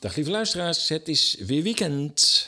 [0.00, 2.46] Dag lieve luisteraars, het is weer weekend.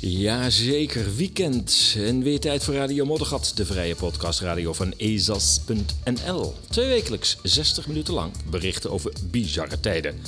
[0.00, 1.94] Jazeker, weekend.
[1.96, 6.54] En weer tijd voor Radio Moddergat, de vrije podcastradio van ezas.nl.
[6.70, 10.20] Twee wekelijks, 60 minuten lang, berichten over bizarre tijden.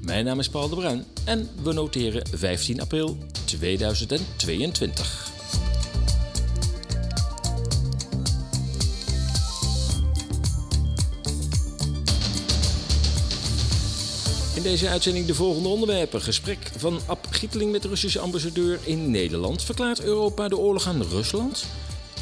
[0.00, 5.35] Mijn naam is Paul de Bruin en we noteren 15 april 2022.
[14.66, 16.22] Deze uitzending de volgende onderwerpen.
[16.22, 19.62] Gesprek van Ab Gieteling met de Russische ambassadeur in Nederland.
[19.62, 21.66] Verklaart Europa de oorlog aan Rusland?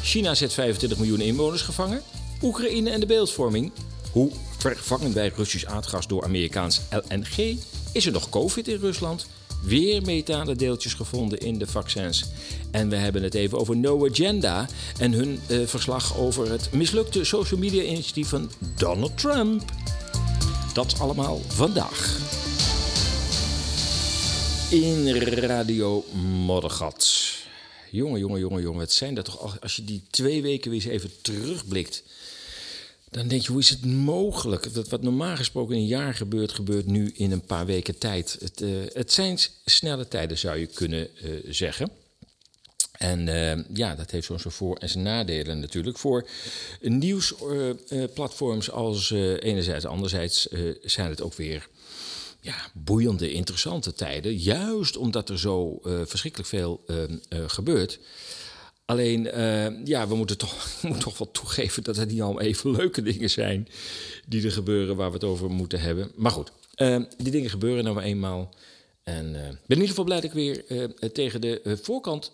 [0.01, 2.01] China zet 25 miljoen inwoners gevangen.
[2.41, 3.71] Oekraïne en de beeldvorming.
[4.11, 7.57] Hoe vervangen wij Russisch aardgas door Amerikaans LNG?
[7.91, 9.27] Is er nog COVID in Rusland?
[9.63, 12.25] Weer metalen deeltjes gevonden in de vaccins.
[12.71, 14.67] En we hebben het even over No Agenda
[14.97, 19.71] en hun eh, verslag over het mislukte social media initiatief van Donald Trump.
[20.75, 22.19] Dat allemaal vandaag.
[24.71, 26.05] In Radio
[26.45, 27.33] Moddergat.
[27.91, 28.79] Jongen, jongen, jongen, jongen.
[28.79, 32.03] Het zijn dat toch, als je die twee weken weer eens even terugblikt.
[33.09, 34.73] Dan denk je, hoe is het mogelijk?
[34.73, 38.37] Dat wat normaal gesproken in een jaar gebeurt, gebeurt nu in een paar weken tijd.
[38.39, 41.89] Het, uh, het zijn snelle tijden, zou je kunnen uh, zeggen.
[42.97, 45.97] En uh, ja, dat heeft zo'n voor- en zijn nadelen natuurlijk.
[45.97, 46.27] Voor
[46.81, 50.47] nieuwsplatforms als enerzijds, anderzijds
[50.81, 51.67] zijn het ook weer
[52.41, 54.37] ja, boeiende, interessante tijden.
[54.37, 56.83] Juist omdat er zo verschrikkelijk veel
[57.47, 57.99] gebeurt.
[58.85, 63.01] Alleen, uh, ja, we moeten toch, toch wel toegeven dat het niet allemaal even leuke
[63.01, 63.67] dingen zijn
[64.27, 66.11] die er gebeuren waar we het over moeten hebben.
[66.15, 68.53] Maar goed, uh, die dingen gebeuren nou eenmaal.
[69.03, 70.63] En uh, ben in ieder geval blij dat ik weer
[71.11, 72.31] tegen de voorkant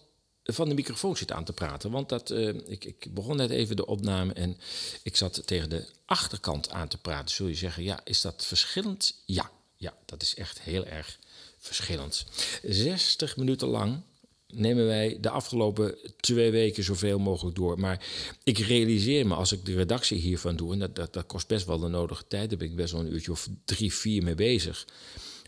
[0.53, 1.91] van de microfoon zit aan te praten.
[1.91, 2.31] Want dat,
[2.67, 4.57] ik, ik, begon net even de opname en
[5.03, 7.35] ik zat tegen de achterkant aan te praten.
[7.35, 9.21] Zul je zeggen, ja, is dat verschillend?
[9.25, 11.19] Ja, ja dat is echt heel erg
[11.57, 12.25] verschillend.
[12.63, 14.01] 60 minuten lang
[14.53, 17.79] nemen wij de afgelopen twee weken zoveel mogelijk door.
[17.79, 18.05] Maar
[18.43, 20.73] ik realiseer me, als ik de redactie hiervan doe...
[20.73, 22.49] en dat, dat, dat kost best wel de nodige tijd...
[22.49, 24.87] daar ben ik best wel een uurtje of drie, vier mee bezig...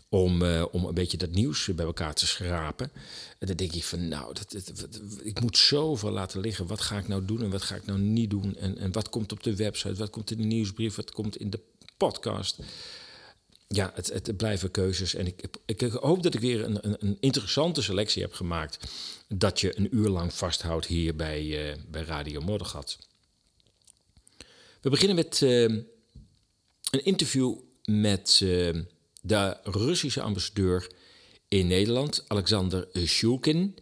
[0.08, 2.90] om, uh, om een beetje dat nieuws bij elkaar te schrapen.
[3.38, 4.56] En dan denk ik van, nou, dat,
[5.22, 6.66] ik moet zoveel laten liggen.
[6.66, 8.56] Wat ga ik nou doen en wat ga ik nou niet doen?
[8.56, 10.94] En, en wat komt op de website, wat komt in de nieuwsbrief...
[10.94, 11.60] wat komt in de
[11.96, 12.58] podcast
[13.68, 15.14] ja, het, het, blijven keuzes.
[15.14, 18.78] En ik, ik, hoop dat ik weer een, een, een, interessante selectie heb gemaakt.
[19.28, 22.98] Dat je een uur lang vasthoudt hier bij, uh, bij Radio Moddergat.
[24.80, 25.62] We beginnen met uh,
[26.90, 28.44] een interview met
[29.26, 30.90] de Russische ambassadeur
[31.48, 33.78] in Nederland, Alexander Shulkin.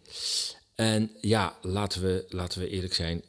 [0.75, 3.23] En ja, laten we, laten we eerlijk zijn.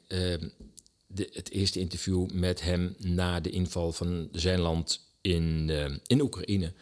[1.07, 6.21] De, het eerste interview met hem na de inval van zijn land in, uh, in
[6.21, 6.73] Oekraïne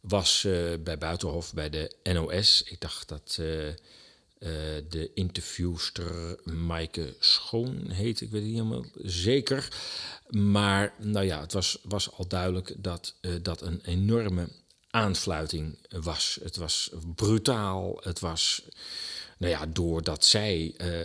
[0.00, 2.62] was uh, bij Buitenhof bij de NOS.
[2.62, 3.46] Ik dacht dat uh,
[4.88, 9.68] de interviewster Maaike Schoon heet, ik weet het niet helemaal zeker.
[10.28, 14.48] Maar nou ja, het was, was al duidelijk dat dat een enorme
[14.90, 16.38] aanfluiting was.
[16.42, 18.62] Het was brutaal, het was
[19.40, 21.04] nou ja, doordat zij uh, uh,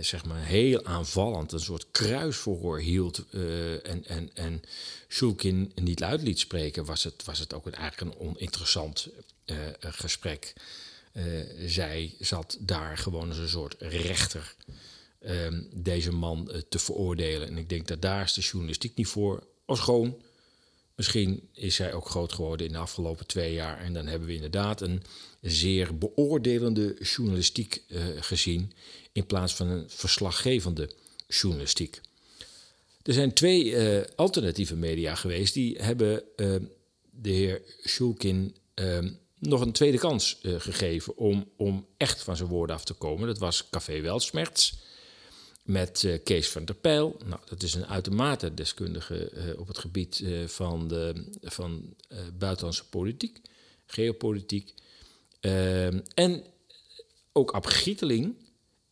[0.00, 4.62] zeg maar heel aanvallend een soort kruisverhoor hield uh, en, en, en
[5.08, 9.08] Shulkin niet luid liet spreken, was het, was het ook een, eigenlijk een oninteressant
[9.80, 10.52] gesprek.
[11.66, 14.54] zij zat daar gewoon als een soort rechter
[15.20, 17.48] ehm, deze man te veroordelen.
[17.48, 19.46] En ik denk dat daar is de journalistiek niet voor.
[19.64, 20.22] Als gewoon
[21.00, 23.78] Misschien is zij ook groot geworden in de afgelopen twee jaar.
[23.78, 25.02] En dan hebben we inderdaad een
[25.40, 28.72] zeer beoordelende journalistiek uh, gezien.
[29.12, 30.90] In plaats van een verslaggevende
[31.28, 32.00] journalistiek.
[33.02, 35.54] Er zijn twee uh, alternatieve media geweest.
[35.54, 36.54] Die hebben uh,
[37.10, 38.56] de heer Shulkin
[39.38, 41.16] nog een tweede kans gegeven.
[41.16, 43.26] Om, om echt van zijn woorden af te komen.
[43.26, 44.78] Dat was Café Welsmerts
[45.70, 47.16] met uh, Kees van der Pijl.
[47.24, 51.94] Nou, dat is een uitermate deskundige uh, op het gebied uh, van, de, van
[52.38, 53.40] buitenlandse politiek,
[53.86, 54.74] geopolitiek.
[55.40, 56.44] Ehm, en
[57.32, 58.34] ook Ab Gieteling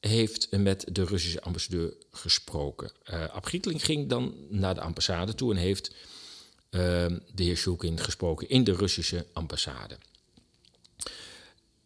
[0.01, 2.91] heeft met de Russische ambassadeur gesproken.
[3.33, 5.95] Ab Gieteling ging dan naar de ambassade toe en heeft
[6.71, 9.99] ehm, de heer Shulkin gesproken in de Russische ambassade.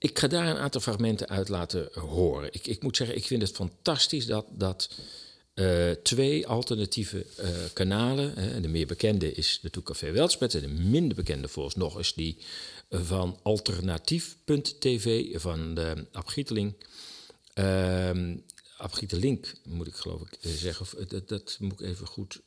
[0.03, 2.53] Ik ga daar een aantal fragmenten uit laten horen.
[2.53, 4.91] Ik, ik moet zeggen, ik vind het fantastisch dat, dat
[5.55, 8.39] uh, twee alternatieve uh, kanalen.
[8.39, 10.55] Hè, de meer bekende is natuurlijk Café Weltspet.
[10.55, 12.37] En de minder bekende volgens nog is die
[12.91, 16.75] van alternatief.tv van de Ab Gieteling.
[17.55, 18.11] Uh,
[18.77, 21.09] Abgiete Link, moet ik geloof ik zeggen.
[21.09, 22.41] Dat, dat moet ik even goed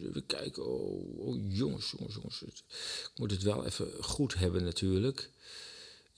[0.00, 0.66] even kijken.
[0.66, 2.42] Oh, oh, jongens, jongens, jongens.
[2.42, 5.30] Ik moet het wel even goed hebben natuurlijk.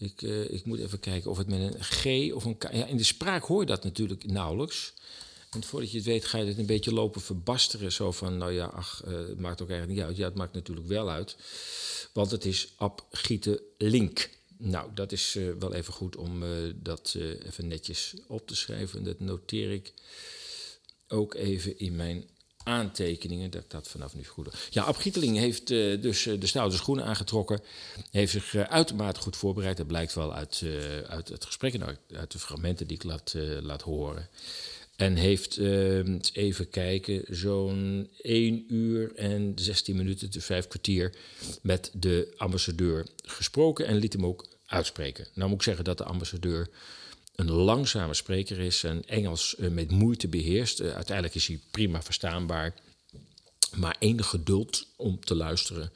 [0.00, 2.62] Ik, ik moet even kijken of het met een G of een K...
[2.72, 4.92] Ja, in de spraak hoor je dat natuurlijk nauwelijks.
[5.50, 7.92] En voordat je het weet ga je het een beetje lopen verbasteren.
[7.92, 10.16] Zo van, nou ja, ach, het maakt ook eigenlijk niet uit.
[10.16, 11.36] Ja, het maakt natuurlijk wel uit.
[12.12, 14.30] Want het is Abgiete Link.
[14.56, 16.42] Nou, dat is uh, wel even goed om
[16.74, 17.16] dat
[17.46, 19.04] even netjes op te schrijven.
[19.04, 19.92] Dat noteer ik
[21.08, 22.28] ook even in mijn
[22.70, 24.68] aantekeningen, dat ik dat vanaf nu goed.
[24.70, 27.60] Ja, Ab Gieteling heeft dus de stoute schoenen aangetrokken.
[28.10, 29.76] Heeft zich uitermate goed voorbereid.
[29.76, 30.64] Dat blijkt wel uit,
[31.06, 34.28] uit het gesprek en uit, uit, de fragmenten die ik laat, laat horen.
[34.96, 35.58] En heeft,
[36.32, 41.14] even kijken, zo'n 1 uur en 16 minuten, dus vijf kwartier,
[41.62, 45.26] met de ambassadeur gesproken en liet hem ook uitspreken.
[45.34, 46.68] Nou moet ik zeggen dat de ambassadeur
[47.40, 50.80] een langzame spreker is en Engels uh, met moeite beheerst.
[50.80, 52.74] Uh, uiteindelijk is hij prima verstaanbaar.
[53.76, 55.92] Maar enig geduld om te luisteren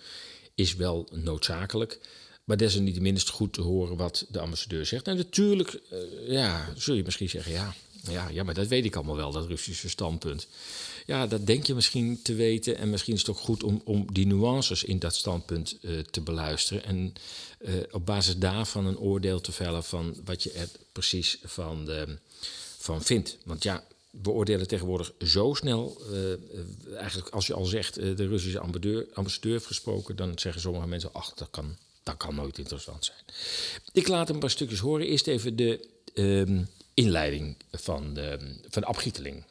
[0.54, 2.00] is wel noodzakelijk.
[2.44, 5.08] Maar desalniettemin goed te horen wat de ambassadeur zegt.
[5.08, 7.74] En natuurlijk, uh, ja, zul je misschien zeggen, ja,
[8.10, 10.46] ja, ja, maar dat weet ik allemaal wel, dat Russische standpunt.
[11.06, 12.78] Ja, dat denk je misschien te weten.
[12.78, 16.20] En misschien is het ook goed om, om die nuances in dat standpunt uh, te
[16.20, 16.84] beluisteren.
[16.84, 17.14] En
[17.60, 22.18] uh, op basis daarvan een oordeel te vellen van wat je er precies van, de,
[22.78, 23.36] van vindt.
[23.44, 26.02] Want ja, we oordelen tegenwoordig zo snel.
[26.96, 31.34] Eigenlijk, als je al zegt de Russische ambassadeur, ambassadeur gesproken, dan zeggen sommige mensen: ach,
[31.34, 33.18] dat kan, dat kan nooit interessant zijn.
[33.92, 35.06] Ik laat een paar stukjes horen.
[35.06, 36.62] Eerst even de ehm,
[36.94, 39.44] inleiding van de, van Abgieteling.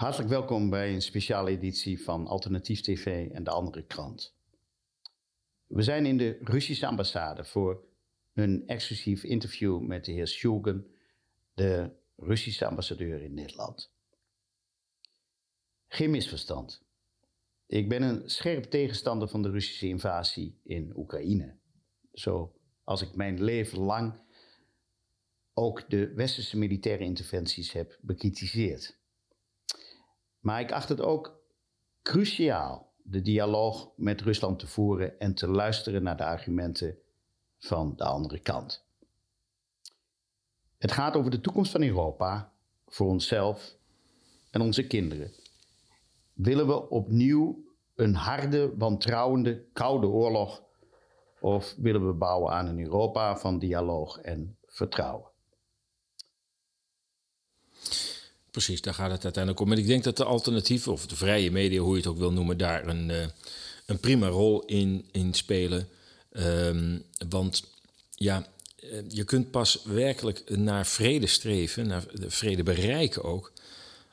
[0.00, 4.34] Hartelijk welkom bij een speciale editie van Alternatief TV en de andere krant.
[5.66, 7.84] We zijn in de Russische ambassade voor
[8.32, 10.86] een exclusief interview met de heer Shulgin,
[11.54, 13.92] de Russische ambassadeur in Nederland.
[15.88, 16.82] Geen misverstand.
[17.66, 21.56] Ik ben een scherp tegenstander van de Russische invasie in Oekraïne.
[22.12, 22.54] Zo
[22.84, 24.14] als ik mijn leven lang
[25.54, 28.98] ook de westerse militaire interventies heb bekritiseerd.
[30.40, 31.40] Maar ik acht het ook
[32.02, 36.98] cruciaal de dialoog met Rusland te voeren en te luisteren naar de argumenten
[37.58, 38.84] van de andere kant.
[40.78, 42.52] Het gaat over de toekomst van Europa,
[42.86, 43.76] voor onszelf
[44.50, 45.32] en onze kinderen.
[46.32, 47.64] Willen we opnieuw
[47.94, 50.62] een harde, wantrouwende, koude oorlog
[51.40, 55.29] of willen we bouwen aan een Europa van dialoog en vertrouwen?
[58.50, 59.72] Precies, daar gaat het uiteindelijk om.
[59.72, 62.32] En ik denk dat de alternatieven, of de vrije media, hoe je het ook wil
[62.32, 63.24] noemen, daar een, uh,
[63.86, 65.88] een prima rol in, in spelen.
[66.32, 67.64] Um, want
[68.14, 73.52] ja, eh, je kunt pas werkelijk naar vrede streven, naar de vrede bereiken ook,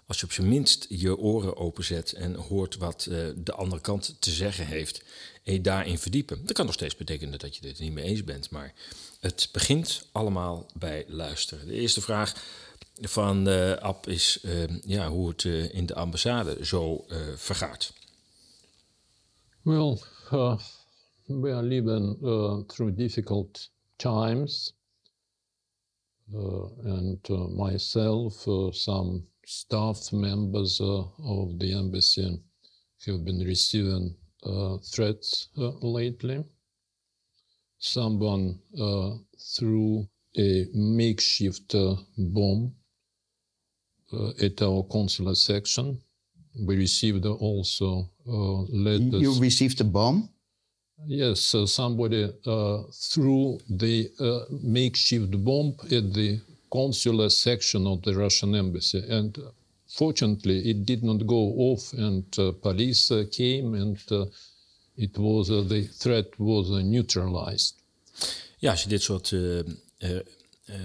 [0.06, 4.16] als je op zijn minst je oren openzet en hoort wat uh, de andere kant
[4.20, 5.04] te zeggen heeft
[5.44, 6.46] en je daarin verdiepen.
[6.46, 8.74] Dat kan nog steeds betekenen dat je het niet mee eens bent, maar
[9.20, 11.68] het begint allemaal bij luisteren.
[11.68, 12.34] De eerste vraag
[13.02, 17.94] van de app is uh, ja, hoe het uh, in de ambassade zo uh, vergaat.
[19.62, 19.98] Well,
[21.26, 22.18] we are living
[22.68, 24.76] through difficult times.
[26.84, 32.40] and myself, some staff members of the embassy
[33.06, 34.16] have been receiving
[34.92, 35.50] threats
[35.82, 36.44] lately.
[37.78, 38.60] Someone
[39.38, 41.76] threw a makeshift
[42.18, 42.87] bomb uh,
[44.14, 46.00] Uh, at our consular section.
[46.66, 49.22] We received also uh, letters.
[49.22, 50.30] You received a bomb?
[51.06, 56.40] Yes, uh, somebody uh, threw the uh, makeshift bomb at the
[56.72, 59.04] consular section of the Russian embassy.
[59.10, 59.38] And
[59.90, 62.24] fortunately, it did not go off, and
[62.62, 63.98] police came, and
[64.96, 67.76] it was the threat was neutralized.
[68.60, 69.60] Ja, als je dit soort uh,
[70.00, 70.20] uh,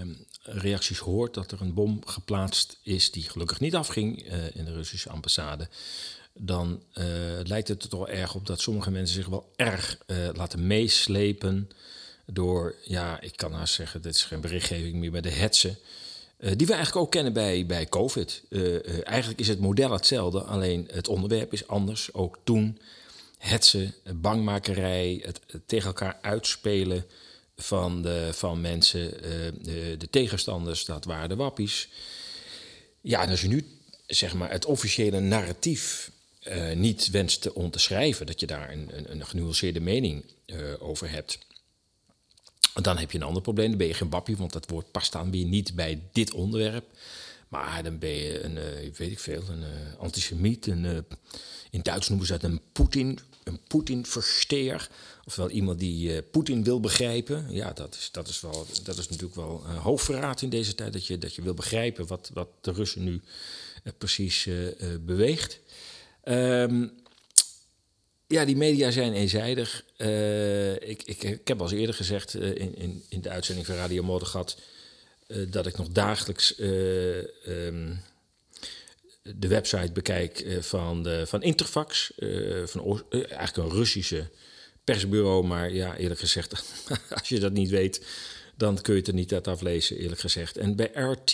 [0.01, 4.65] um, reacties hoort dat er een bom geplaatst is die gelukkig niet afging uh, in
[4.65, 5.67] de Russische ambassade,
[6.33, 7.05] dan uh,
[7.43, 11.69] lijkt het er toch erg op dat sommige mensen zich wel erg uh, laten meeslepen
[12.25, 15.77] door, ja, ik kan haast zeggen, dit is geen berichtgeving meer, bij de hetsen.
[16.37, 18.43] die we eigenlijk ook kennen bij, bij COVID.
[19.03, 22.13] eigenlijk is het model hetzelfde, alleen het onderwerp is anders.
[22.13, 22.79] Ook toen
[23.37, 27.05] hetsen, bangmakerij, het tegen elkaar uitspelen
[27.55, 29.11] van, de, van mensen,
[29.63, 31.89] de, de, tegenstanders, dat waren de wappies.
[33.01, 33.67] Ja, en als je nu
[34.07, 36.11] zeg maar, het officiële narratief
[36.47, 40.25] uh, niet wenst te onderschrijven, dat je daar een, een, een genuanceerde mening
[40.79, 41.37] over hebt,
[42.81, 43.69] dan heb je een ander probleem.
[43.69, 46.85] Dan ben je geen wappie, want dat woord past dan weer niet bij dit onderwerp.
[47.47, 49.63] Maar dan ben je een, uh, weet ik veel, een
[49.97, 50.67] antisemiet.
[50.67, 51.05] Een,
[51.71, 54.89] in Duits noemen ze dat een Poetin, een Poetin-versteer.
[55.25, 57.45] Ofwel iemand die Poetin wil begrijpen.
[57.49, 60.93] Ja, dat is, dat is, wel, dat is natuurlijk wel hoogverraad in deze tijd.
[60.93, 63.21] Dat je, dat je wil begrijpen wat, wat de Russen nu
[63.97, 64.49] precies
[65.01, 65.59] beweegt.
[66.23, 66.91] Um,
[68.27, 69.85] ja, die media zijn eenzijdig.
[70.79, 74.03] ik, ik, ik heb al eens eerder gezegd in, in, in de uitzending van Radio
[74.03, 74.57] Moddergat
[75.33, 77.95] eh, dat ik nog dagelijks eh, ehm,
[79.23, 82.11] de website bekijk eh, van, de, van Interfax,
[82.65, 84.29] van eigenlijk een Russische
[84.83, 85.45] persbureau.
[85.45, 86.63] Maar ja, eerlijk gezegd,
[87.17, 88.05] als je dat niet weet,
[88.57, 90.57] dan kun je het er niet uit aflezen, eerlijk gezegd.
[90.57, 91.31] En bij RT,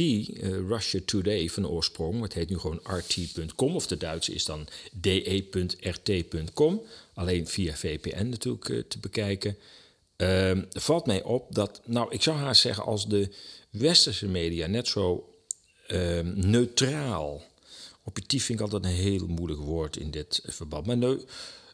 [0.67, 6.81] Russia Today van oorsprong, het heet nu gewoon RT.com, of de Duitse is dan de.rt.com,
[7.13, 9.57] alleen via VPN natuurlijk te bekijken.
[10.17, 13.29] Uh, valt mij op dat, nou, ik zou haast zeggen, als de
[13.69, 15.33] westerse media net zo
[15.87, 17.43] uh, neutraal.
[18.09, 20.85] Objectief vind ik altijd een heel moeilijk woord in dit verband.
[20.85, 21.17] Maar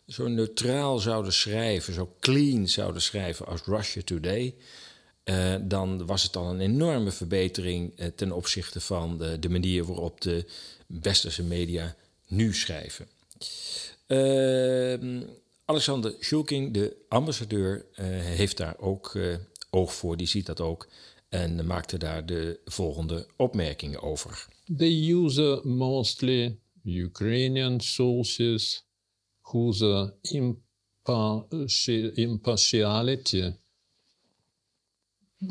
[0.08, 4.56] zo neutraal zouden schrijven, zo clean zouden schrijven als Russia Today.
[5.26, 9.86] Uh, dan was het al een enorme verbetering uh, ten opzichte van de, de, manier
[9.86, 10.46] waarop de
[10.86, 11.96] westerse media
[12.28, 13.08] nu schrijven.
[14.08, 15.22] Uh,
[15.66, 19.18] Alexander Schulking, de ambassadeur, eh, heeft daar ook
[19.70, 20.18] oog voor.
[20.18, 20.88] Die ziet dat ook
[21.30, 24.48] en maakte daar de volgende opmerkingen over.
[24.70, 28.82] They use mostly Ukrainian sources
[29.44, 29.84] whose
[32.18, 33.54] impartiality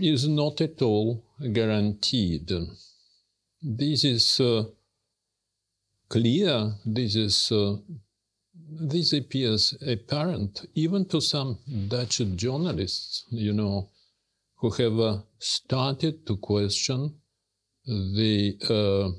[0.00, 2.50] is not at all guaranteed.
[3.62, 4.64] This is uh,
[6.09, 7.76] clear, this is uh,
[8.68, 13.90] this appears apparent even to some Dutch journalists, you know,
[14.56, 17.14] who have uh, started to question
[17.87, 19.11] the uh,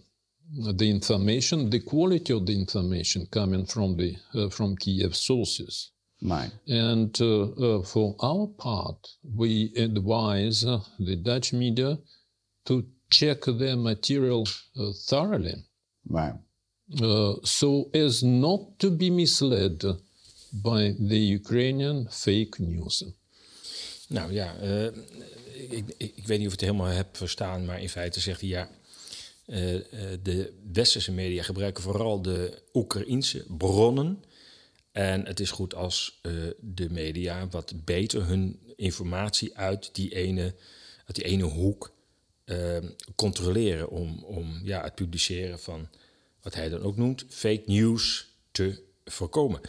[0.74, 5.92] the information, the quality of the information coming from the uh, from Kiev sources.
[6.22, 6.52] Right.
[6.68, 8.98] And uh, uh, for our part,
[9.36, 11.98] we advise uh, the Dutch media
[12.66, 14.48] to check their material
[15.08, 15.56] thoroughly.
[16.10, 16.34] Right.
[17.44, 19.84] so as not to be misled
[20.54, 23.04] by the Ukrainian fake news.
[24.08, 24.92] Nou ja, uh,
[25.56, 28.50] ik, ik, weet niet of ik het helemaal heb verstaan, maar in feite zegt hij
[28.50, 28.70] ja.
[29.48, 29.82] Uh,
[30.24, 34.24] de westerse media gebruiken vooral de Oekraïense bronnen.
[34.92, 40.56] En het is goed als uh, de media wat beter hun informatie uit die ene,
[41.06, 41.94] uit die ene hoek
[43.16, 43.90] controleren.
[43.90, 45.88] Om, om ja, het publiceren van
[46.42, 49.62] wat hij dan ook noemt fake news te voorkomen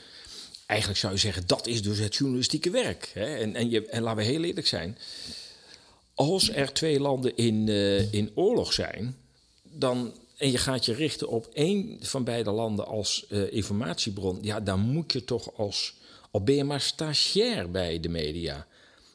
[0.66, 3.11] eigenlijk zou je zeggen, dat is dus het journalistieke werk.
[3.14, 3.37] Hè?
[3.37, 4.99] En, en, je, en laten we heel eerlijk zijn.
[6.16, 9.16] Als er twee landen in, uh, in oorlog zijn,
[9.62, 14.61] dan, en je gaat je richten op één van beide landen als uh, informatiebron, ja,
[14.61, 15.94] dan moet je toch als,
[16.30, 18.66] al ben je maar stagiair bij de media,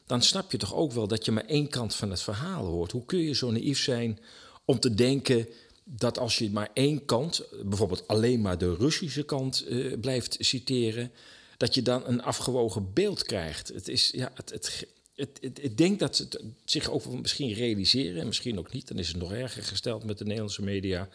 [0.06, 2.92] dan snap je toch ook wel dat je maar één kant van het verhaal hoort.
[2.92, 4.18] Hoe kun je zo naïef zijn
[4.64, 5.48] om te denken
[5.84, 11.12] dat als je maar één kant, bijvoorbeeld alleen maar de Russische kant, uh, blijft citeren,
[11.56, 13.68] dat je dan een afgewogen beeld krijgt.
[13.68, 14.86] Het is, ja, het, het,
[15.40, 19.08] ik denk dat ze het zich ook misschien realiseren, en misschien ook niet, dan is
[19.08, 21.08] het nog erger gesteld met de Nederlandse media.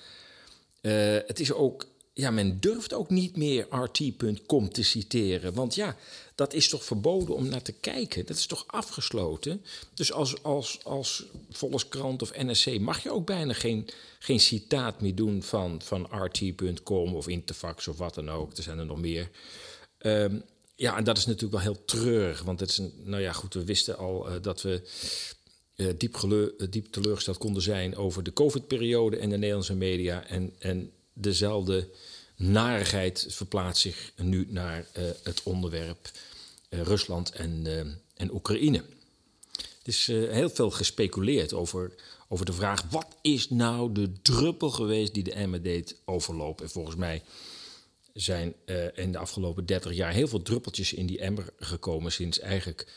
[0.82, 5.96] Uh, het is ook, ja, men durft ook niet meer RT.com te citeren, want ja,
[6.36, 8.26] dat is toch verboden om naar te kijken.
[8.26, 9.62] Dat is toch afgesloten.
[9.94, 13.88] Dus als, als, als Volkskrant of NSC mag je ook bijna geen,
[14.20, 18.58] geen citaat meer doen van, van RT.com of Interfax of wat dan ook.
[18.58, 19.30] Er zijn er nog meer.
[20.00, 20.44] Um,
[20.77, 22.41] ja, en dat is natuurlijk wel heel treurig.
[22.41, 24.81] Want het is een, nou ja, goed, we wisten al uh, dat we
[25.75, 30.27] uh, diep, uh, diep teleurgesteld konden zijn over de COVID-periode en de Nederlandse media.
[30.27, 31.89] En, en dezelfde
[32.36, 34.86] narigheid verplaatst zich nu naar
[35.24, 36.12] het onderwerp
[36.69, 37.65] Rusland en,
[38.13, 38.84] en Oekraïne.
[39.55, 41.91] Het is heel veel gespeculeerd over,
[42.27, 46.65] over de vraag: wat is nou de druppel geweest die de emmer deed overlopen?
[46.65, 47.22] En volgens mij
[48.20, 52.40] zijn uh, in de afgelopen 30 jaar heel veel druppeltjes in die emmer gekomen sinds
[52.40, 52.88] eigenlijk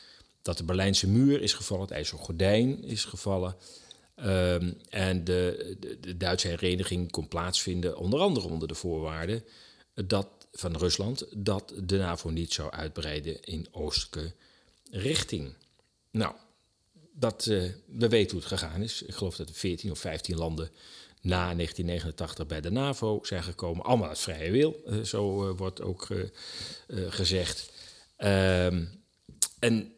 [0.42, 3.56] dat de Berlijnse muur is gevallen, het IJzeren Gordijn is gevallen.
[4.24, 5.76] Um, en de,
[6.16, 9.44] Duitse hereniging kon plaatsvinden, onder andere onder de voorwaarden
[9.94, 14.32] dat, van Rusland dat de NAVO niet zou uitbreiden in oostelijke
[14.90, 15.54] richting.
[16.10, 16.34] Nou,
[17.12, 19.02] dat, uh, we weten hoe het gegaan is.
[19.02, 20.70] Ik geloof dat er 14 of 15 landen
[21.20, 23.84] na 1989 bij de NAVO zijn gekomen.
[23.84, 26.24] Allemaal uit vrije wil, uh, zo uh, wordt ook uh,
[27.08, 27.72] gezegd.
[28.18, 28.88] Um,
[29.58, 29.92] en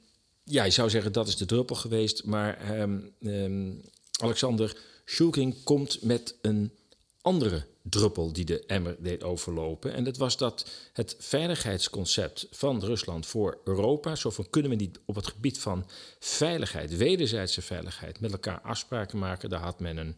[0.44, 2.24] ja, je zou zeggen dat is de druppel geweest.
[2.24, 3.82] Maar um, um,
[4.20, 6.72] Alexander Shulkin komt met een
[7.20, 9.92] andere druppel die de emmer deed overlopen.
[9.92, 15.14] En dat was dat het veiligheidsconcept van Rusland voor Europa, zo kunnen we niet op
[15.14, 15.86] het gebied van
[16.18, 19.50] veiligheid, wederzijdse veiligheid, met elkaar afspraken maken.
[19.50, 20.16] Daar had men een,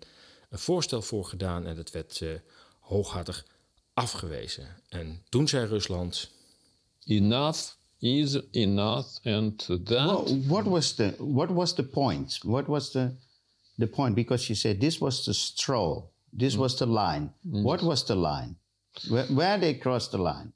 [0.54, 2.34] een voorstel voor gedaan en dat werd uh,
[2.80, 3.46] hooghartig
[3.94, 4.68] afgewezen.
[4.88, 6.30] En toen zei Rusland.
[7.04, 7.58] Enough
[7.98, 10.28] is enough, and that.
[10.28, 12.38] Well, what was the what was the point?
[12.42, 13.16] What was the
[13.76, 14.14] the point?
[14.14, 16.12] Because you said this was the stroll.
[16.38, 17.32] This was the line.
[17.40, 18.56] What was the line?
[19.08, 20.52] Where, where they crossed the line?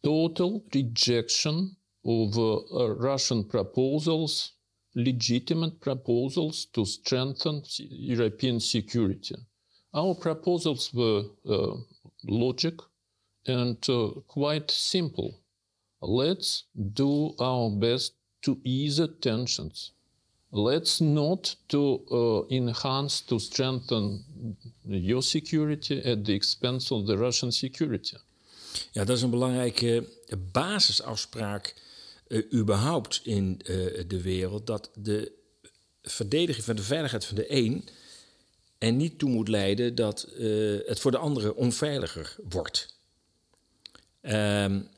[0.00, 4.52] Total rejection of uh, Russian proposals,
[4.94, 9.34] legitimate proposals to strengthen European security.
[9.94, 11.76] Our proposals were uh,
[12.24, 12.74] logic
[13.46, 15.40] and uh, quite simple.
[16.00, 19.92] Let's do our best to ease tensions
[20.52, 24.22] let's not to uh, enhance to strengthen
[24.84, 28.16] your security at the expense of the Russian security.
[28.92, 30.08] Ja, dat is een belangrijke
[30.52, 31.74] basisafspraak
[32.32, 35.32] uh, überhaupt in uh, de wereld dat de
[36.02, 37.88] verdediging van de veiligheid van de een
[38.78, 42.96] er niet toe moet leiden dat uh, het voor de andere onveiliger wordt.
[44.22, 44.88] Um,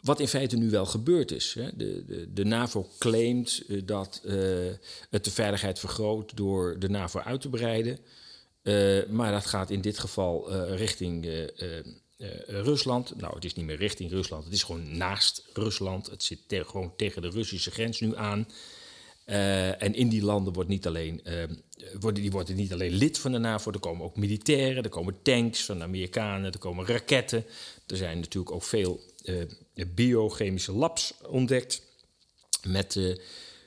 [0.00, 1.54] wat in feite nu wel gebeurd is.
[1.54, 1.76] Hè.
[1.76, 4.20] De, de, de, NAVO claimt dat
[5.10, 7.98] het de veiligheid vergroot door de NAVO uit te breiden.
[9.08, 11.26] Maar dat gaat in dit geval richting
[12.46, 13.16] Rusland.
[13.16, 16.06] Nou, het is niet meer richting Rusland, het is gewoon naast Rusland.
[16.06, 18.48] Het zit gewoon tegen de Russische grens nu aan.
[19.78, 21.22] en in die landen wordt niet alleen,
[22.00, 25.22] worden, die worden niet alleen lid van de NAVO, er komen ook militairen, er komen
[25.22, 27.44] tanks van de Amerikanen, er komen raketten.
[27.86, 29.00] Er zijn natuurlijk ook veel
[29.94, 31.82] biochemische labs ontdekt.
[32.66, 33.16] Met, uh,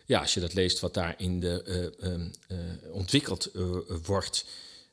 [0.06, 1.94] ja, als je dat leest, wat daarin de,
[2.48, 3.52] uh, ontwikkeld
[4.06, 4.46] wordt.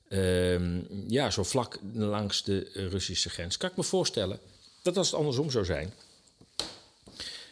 [0.09, 3.57] Ehm, ja, zo vlak langs de Russische grens.
[3.57, 4.39] Kan ik me voorstellen
[4.83, 5.93] dat als het andersom zou zijn.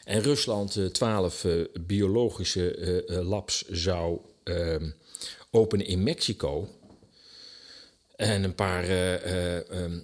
[0.05, 1.47] En Rusland twaalf
[1.81, 4.90] biologische labs zou ehm,
[5.51, 6.69] openen in Mexico.
[8.17, 9.61] En een paar uh,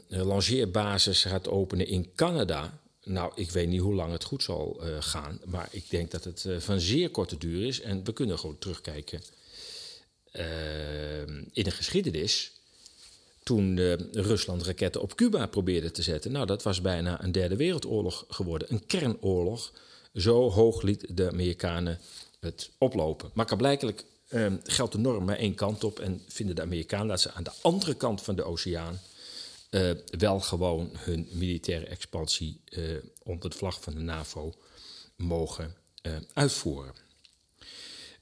[0.08, 2.80] lanceerbases gaat openen in Canada.
[3.04, 5.40] Nou, ik weet niet hoe lang het goed zal uh, gaan.
[5.44, 7.80] Maar ik denk dat het uh, van zeer korte duur is.
[7.80, 9.39] En we kunnen gewoon terugkijken uh,
[11.52, 12.52] in de geschiedenis.
[13.42, 13.78] Toen
[14.12, 16.32] Rusland raketten op Cuba probeerde te zetten.
[16.32, 18.72] Nou, dat was bijna een derde wereldoorlog geworden.
[18.72, 19.72] Een kernoorlog.
[20.14, 21.98] Zo hoog liet de Amerikanen
[22.40, 23.30] het oplopen.
[23.34, 25.98] Maar blijkelijk ehm, geldt de norm maar één kant op.
[25.98, 29.00] En vinden de Amerikanen dat ze aan de andere kant van de oceaan
[29.70, 34.54] uh, wel gewoon hun militaire expansie uh, onder de vlag van de NAVO
[35.16, 36.94] mogen uh, uitvoeren.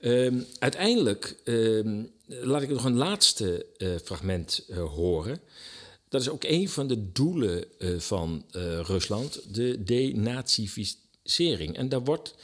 [0.00, 3.66] Um, uiteindelijk um, laat ik nog een laatste
[4.04, 5.40] fragment horen.
[6.08, 7.64] Dat is ook een van de doelen
[7.98, 8.44] van
[8.82, 11.76] Rusland, de denazificering.
[11.76, 12.34] En daar wordt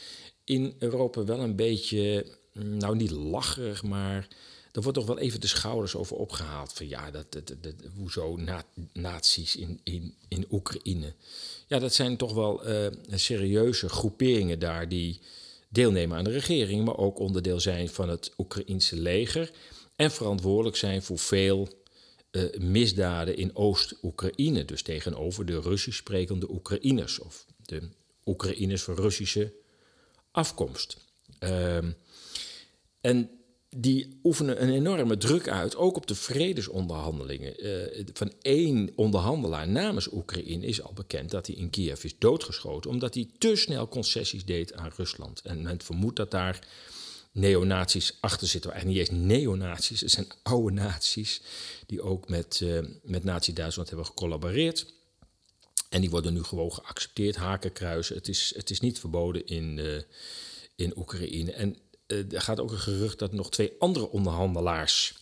[0.43, 4.27] in Europa wel een beetje, nou niet lacherig, maar
[4.71, 6.73] er wordt toch wel even de schouders over opgehaald.
[6.73, 7.41] Van ja, dat,
[7.97, 11.13] hoezo na, nazi's in, in, in Oekraïne.
[11.67, 12.61] Ja, dat zijn toch wel
[13.11, 15.19] serieuze groeperingen daar die
[15.75, 19.51] deelnemen aan de regering, maar ook onderdeel zijn van het Oekraïense leger.
[19.95, 21.69] En verantwoordelijk zijn voor veel
[22.31, 24.65] uh, misdaden in Oost-Oekraïne.
[24.65, 27.89] Dus tegenover de Russisch sprekende Oekraïners of de
[28.25, 29.53] Oekraïners van Russische
[30.31, 30.97] afkomst.
[31.39, 31.77] Uh,
[33.01, 33.34] en
[33.77, 37.65] die oefenen een enorme druk uit, ook op de vredesonderhandelingen.
[37.65, 42.89] Uh, van één onderhandelaar namens Oekraïne is al bekend dat hij in Kiev is doodgeschoten,
[42.89, 45.41] omdat hij te snel concessies deed aan Rusland.
[45.41, 46.67] En men vermoedt dat daar
[47.31, 48.71] neonazies achter zitten.
[48.71, 51.41] Eigenlijk niet eens neonazies, het zijn oude nazi's
[51.85, 54.93] die ook met, uh, met Nazi-Duitsland hebben gecollaboreerd.
[55.89, 58.15] En die worden nu gewoon geaccepteerd, hakenkruisen.
[58.15, 60.01] Het is, het is niet verboden in, uh,
[60.75, 61.51] in Oekraïne.
[61.51, 61.77] En
[62.07, 65.13] er gaat ook een gerucht dat nog twee andere onderhandelaars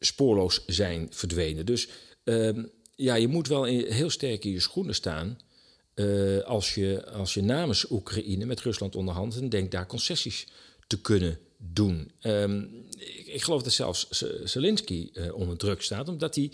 [0.00, 1.66] spoorloos zijn verdwenen.
[1.66, 1.88] Dus
[2.24, 2.64] uh,
[2.94, 5.38] ja, je moet wel heel sterk in je schoenen staan.
[5.94, 10.46] Uh, als, je, als je namens Oekraïne met Rusland onderhandelt en denkt daar concessies
[10.86, 12.12] te kunnen doen.
[12.22, 12.86] Um,
[13.24, 14.08] ik, geloof dat zelfs
[14.44, 16.50] Zelensky uh, onder druk staat, omdat hij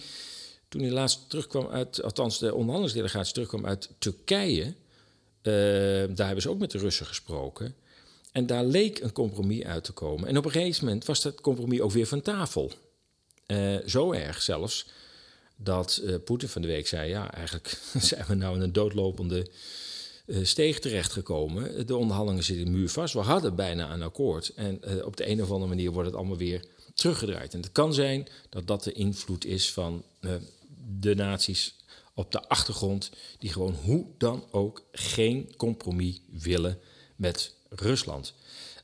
[0.68, 4.74] toen hij laatst terugkwam uit, althans de onderhandelingsdelegatie terugkwam uit Turkije,
[5.42, 7.74] daar hebben ze ook met de Russen gesproken.
[8.32, 10.28] En daar leek een compromis uit te komen.
[10.28, 12.72] En op een gegeven moment was dat compromis ook weer van tafel.
[13.46, 14.86] Uh, zo erg zelfs
[15.56, 19.50] dat uh, Poetin van de week zei: Ja, eigenlijk zijn we nou in een doodlopende
[20.42, 21.86] steeg terechtgekomen.
[21.86, 23.14] De onderhandelingen zitten muur vast.
[23.14, 24.52] We hadden bijna een akkoord.
[24.54, 26.64] En op de een of andere manier wordt het allemaal weer
[26.94, 27.54] teruggedraaid.
[27.54, 30.04] En het kan zijn dat dat de invloed is van
[30.98, 31.74] de naties
[32.14, 36.78] op de achtergrond, die gewoon hoe dan ook geen compromis willen
[37.16, 38.32] met Rusland.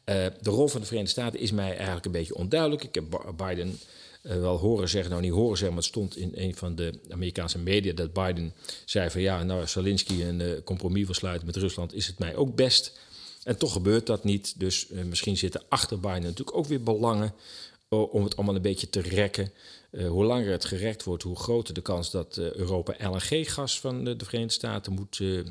[0.05, 2.85] Uh, de rol van de Verenigde Staten is mij eigenlijk een beetje onduidelijk.
[2.85, 3.79] Ik heb Biden
[4.23, 6.99] uh, wel horen zeggen, nou niet horen zeggen, maar het stond in een van de
[7.11, 8.53] Amerikaanse media dat Biden
[8.85, 12.19] zei van ja, nou als Zelensky een uh, compromis wil sluiten met Rusland, is het
[12.19, 12.99] mij ook best.
[13.43, 14.61] En toch gebeurt dat niet.
[14.61, 17.35] Dus misschien zitten achter Biden natuurlijk ook weer belangen
[17.89, 19.53] om het allemaal een beetje te rekken.
[19.97, 24.05] Uh, hoe langer het gerekt wordt, hoe groter de kans dat uh, Europa LNG-gas van
[24.05, 25.45] de, de, Verenigde Staten moet, uh,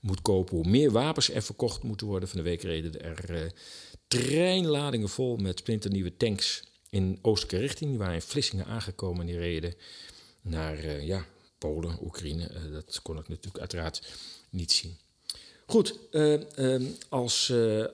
[0.00, 0.56] moet kopen.
[0.56, 2.28] Hoe meer wapens er verkocht moeten worden.
[2.28, 3.52] Van de week reden er
[4.08, 7.90] treinladingen vol met splinternieuwe tanks in oostelijke richting.
[7.90, 9.74] Die waren in Vlissingen aangekomen en die reden
[10.40, 11.24] naar ja,
[11.58, 12.50] Polen, Oekraïne.
[12.72, 14.02] dat kon ik natuurlijk uiteraard
[14.50, 14.96] niet zien.
[15.66, 17.52] Goed, ehm, als,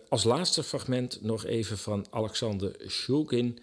[0.08, 3.58] als laatste fragment nog even van Alexander Shulgin.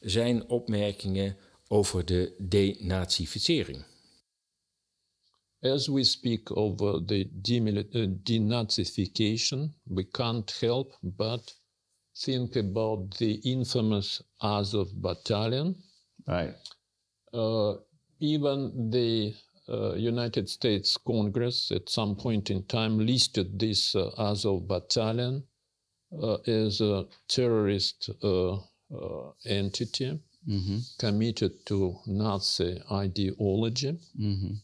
[0.00, 1.36] Zijn opmerkingen
[1.70, 3.84] over de denazificering.
[5.62, 11.52] As we speak of uh, the uh, denazification, we can't help but
[12.16, 15.76] think about the infamous Azov battalion.
[16.26, 16.54] Right.
[17.32, 17.74] Uh,
[18.20, 19.34] even the
[19.68, 25.44] uh, United States Congress at some point in time listed this uh, Azov battalion
[26.22, 28.10] uh, as a terrorist
[29.46, 30.18] entity.
[30.50, 30.78] Mm-hmm.
[30.98, 33.92] committed to Nazi ideology.
[34.18, 34.54] Mm-hmm.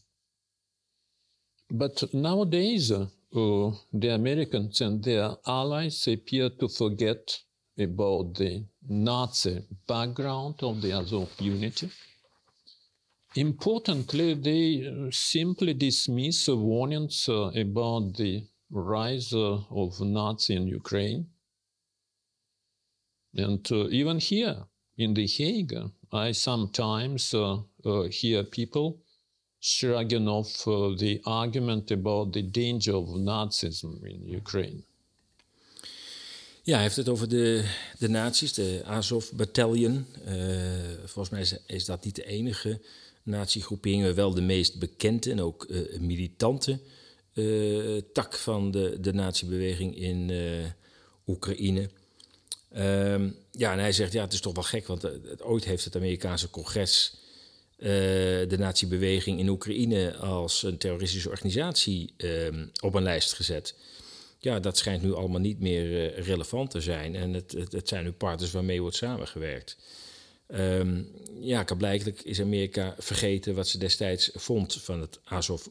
[1.71, 7.39] But nowadays, uh, the Americans and their allies appear to forget
[7.77, 11.89] about the Nazi background of the Azov unity.
[13.35, 21.27] Importantly, they uh, simply dismiss warnings uh, about the rise uh, of Nazi in Ukraine.
[23.35, 24.65] And uh, even here,
[24.97, 28.95] in The Hague, I sometimes uh, uh, hear people
[29.59, 34.83] shrugging off uh, the argument about the danger of Nazism in Ukraine.
[36.63, 40.05] Ja, hij heeft het over de, de nazi's, de Azov Battalion.
[40.27, 40.33] Uh,
[41.05, 42.81] volgens mij is, dat niet de enige
[43.23, 46.79] nazi-groepering, wel de meest bekende en ook uh, militante
[47.33, 50.31] uh, tak van de, de nazi-beweging in
[51.27, 51.89] Oekraïne.
[52.77, 55.85] Um, ja, en hij zegt, ja, het is toch wel gek, want het, ooit heeft
[55.85, 57.13] het Amerikaanse congres
[57.77, 57.87] uh,
[58.47, 62.47] de nazi-beweging in Oekraïne als een terroristische organisatie uh,
[62.81, 63.75] op een lijst gezet.
[64.39, 67.15] Ja, dat schijnt nu allemaal niet meer uh, relevant te zijn.
[67.15, 69.77] En het, het, zijn nu partners waarmee wordt samengewerkt.
[70.47, 75.65] Um, ja, blijkbaar is Amerika vergeten wat ze destijds vond van het Azov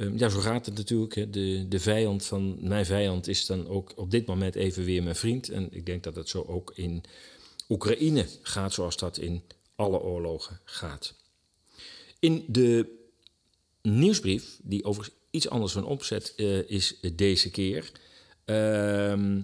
[0.00, 1.32] Ehm, ja, zo gaat het natuurlijk.
[1.32, 5.16] De, de vijand van mijn vijand is dan ook op dit moment even weer mijn
[5.16, 5.48] vriend.
[5.48, 7.02] En ik denk dat het zo ook in
[7.68, 9.42] Oekraïne gaat, zoals dat in
[9.74, 11.14] alle oorlogen gaat.
[12.18, 12.98] In de
[13.82, 17.90] nieuwsbrief, die overigens iets anders van opzet uh, is deze keer,
[18.46, 19.36] uh,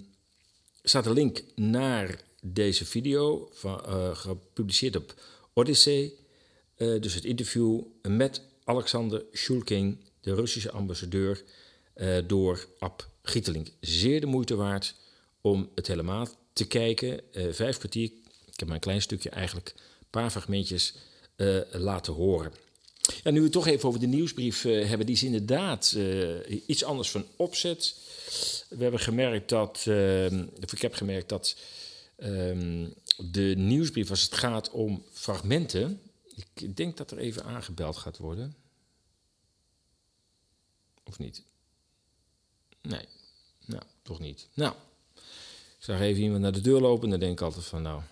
[0.83, 5.15] staat een link naar deze video, van, uh, gepubliceerd op
[5.53, 6.13] Odyssey.
[6.77, 11.43] Uh, dus het interview met Alexander Shulkin de Russische ambassadeur
[11.97, 13.73] uh, door Ab Gieteling.
[13.81, 14.95] Zeer de moeite waard
[15.41, 17.21] om het helemaal te kijken.
[17.33, 18.05] Uh, vijf kwartier,
[18.47, 20.95] ik heb maar een klein stukje eigenlijk, een paar fragmentjes
[21.37, 22.53] uh, laten horen.
[23.23, 25.99] En nu we het toch even over de nieuwsbrief hebben, die is inderdaad
[26.67, 27.97] iets anders van opzet.
[28.69, 29.85] We hebben gemerkt dat,
[30.63, 31.57] of ik heb gemerkt dat
[32.17, 36.01] ehm, de nieuwsbrief, als het gaat om fragmenten,
[36.55, 38.55] ik denk dat er even aangebeld gaat worden.
[41.09, 41.43] Of niet?
[42.83, 43.05] Nee.
[43.65, 44.49] Nou, toch niet.
[44.55, 44.75] Nou,
[45.79, 48.03] ik zag even iemand naar de deur lopen en dan denk ik altijd van nou,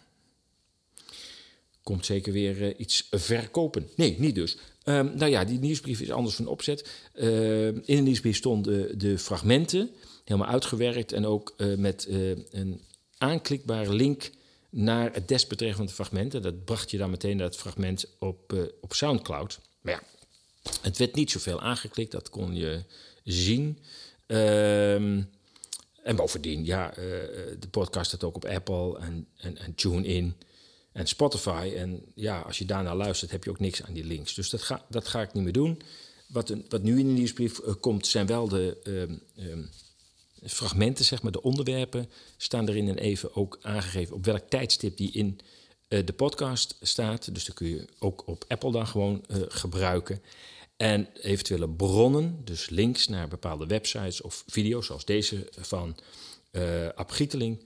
[1.82, 3.88] komt zeker weer uh, iets verkopen.
[3.96, 4.56] Nee, niet dus.
[4.84, 7.08] Um, nou ja, die nieuwsbrief is anders van opzet.
[7.14, 9.90] Uh, in de nieuwsbrief stonden de fragmenten,
[10.24, 12.06] helemaal uitgewerkt en ook uh, met
[12.50, 12.80] een
[13.18, 14.30] aanklikbare link
[14.70, 16.34] naar het desbetreffende fragment.
[16.34, 19.60] En dat bracht je dan meteen naar het fragment op, op Soundcloud.
[19.80, 20.02] Maar ja,
[20.80, 22.84] het werd niet zoveel aangeklikt, dat kon je
[23.24, 23.78] zien.
[24.26, 25.22] Ehm,
[26.02, 27.04] en bovendien, ja, uh,
[27.58, 30.34] de podcast staat ook op Apple en, en, en TuneIn
[30.92, 31.72] en Spotify.
[31.76, 34.34] En ja, als je daarna luistert, heb je ook niks aan die links.
[34.34, 35.82] Dus dat ga, dat ga ik niet meer doen.
[36.26, 39.70] Wat, nu in de nieuwsbrief uh, komt, zijn wel de um, um,
[40.42, 45.12] fragmenten, zeg maar, de onderwerpen staan erin en even ook aangegeven op welk tijdstip die
[45.12, 45.40] in
[45.88, 47.34] de podcast staat.
[47.34, 50.22] Dus dat kun je ook op Apple dan gewoon gebruiken.
[50.76, 55.96] En eventuele bronnen, dus links naar bepaalde websites of video's, zoals deze van
[56.52, 57.64] uh, Ab Gieteling,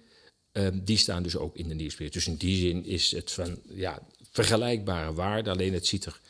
[0.53, 2.11] uh, die staan dus ook in de nieuwsbrief.
[2.11, 6.21] Dus in die zin is het van ja, vergelijkbare waarde, alleen het ziet er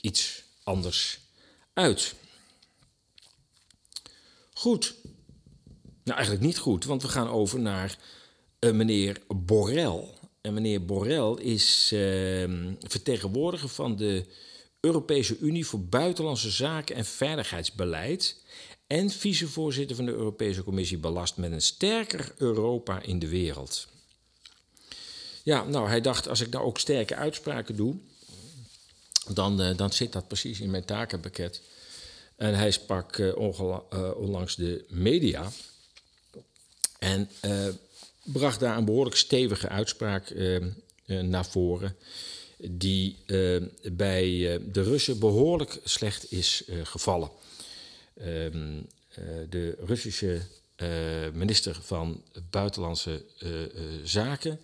[0.00, 1.18] iets anders
[1.72, 2.14] uit.
[4.52, 4.94] Goed.
[6.04, 7.98] Nou, eigenlijk niet goed, want we gaan over naar
[8.60, 10.04] uh, meneer Borrell.
[10.40, 11.86] En meneer Borrell is
[12.80, 14.26] vertegenwoordiger van de
[14.84, 18.36] Europese Unie voor Buitenlandse Zaken en Veiligheidsbeleid
[18.86, 23.88] en vicevoorzitter van de Europese Commissie belast met een sterker Europa in de wereld.
[25.42, 27.96] Ja, nou, hij dacht, als ik nou ook sterke uitspraken doe,
[29.28, 31.62] dan, uh, dan zit dat precies in mijn takenpakket.
[32.36, 33.36] En hij sprak uh,
[34.16, 35.50] onlangs de media
[36.98, 37.28] en
[38.22, 40.34] bracht daar een behoorlijk stevige uitspraak
[41.06, 41.96] naar voren
[42.70, 47.30] die uh, bij uh, de Russen behoorlijk slecht is uh, gevallen.
[48.22, 48.86] Um,
[49.48, 50.40] de Russische
[51.32, 53.22] minister van Buitenlandse
[54.02, 54.60] Zaken,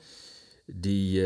[0.65, 1.23] die,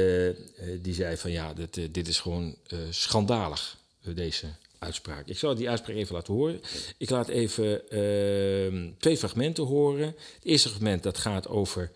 [0.80, 2.56] die zei van ja, dit, dit is gewoon
[2.90, 3.76] schandalig,
[4.14, 4.46] deze
[4.78, 5.26] uitspraak.
[5.26, 6.60] Ik zal die uitspraak even laten horen.
[6.96, 10.06] Ik laat even ehm, twee fragmenten horen.
[10.06, 11.90] Het eerste fragment dat gaat over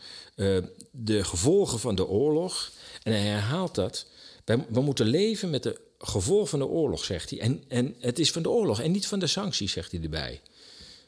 [0.90, 2.70] de gevolgen van de oorlog.
[3.02, 4.06] En hij herhaalt dat
[4.56, 7.40] we moeten leven met de gevolgen van de oorlog, zegt hij.
[7.40, 10.40] En, en het is van de oorlog en niet van de sancties, zegt hij erbij.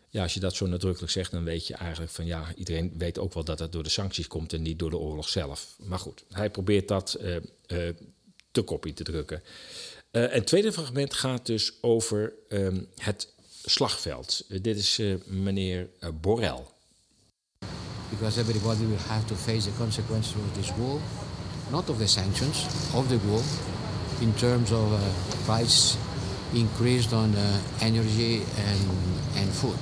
[0.08, 3.18] Ja, als je dat zo nadrukkelijk zegt, dan weet je eigenlijk van ja, iedereen weet
[3.18, 5.76] ook wel dat het door de sancties komt en niet door de oorlog zelf.
[5.78, 7.40] Maar goed, hij probeert dat uh, uh,
[8.50, 9.42] te kopie te drukken.
[10.12, 13.28] Uh, en het tweede fragment gaat dus over um, het
[13.64, 14.44] slagveld.
[14.62, 15.88] dit is meneer
[16.20, 16.62] Borrell.
[18.10, 21.00] Because everybody will have to face the consequences of this war
[21.70, 23.42] not of the sanctions, of the war,
[24.20, 24.98] in terms of uh,
[25.44, 25.96] price
[26.52, 27.40] increased on uh,
[27.80, 28.80] energy and,
[29.36, 29.78] and food.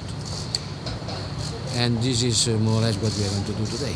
[1.76, 3.94] And this is uh, more or less what we are going to do today.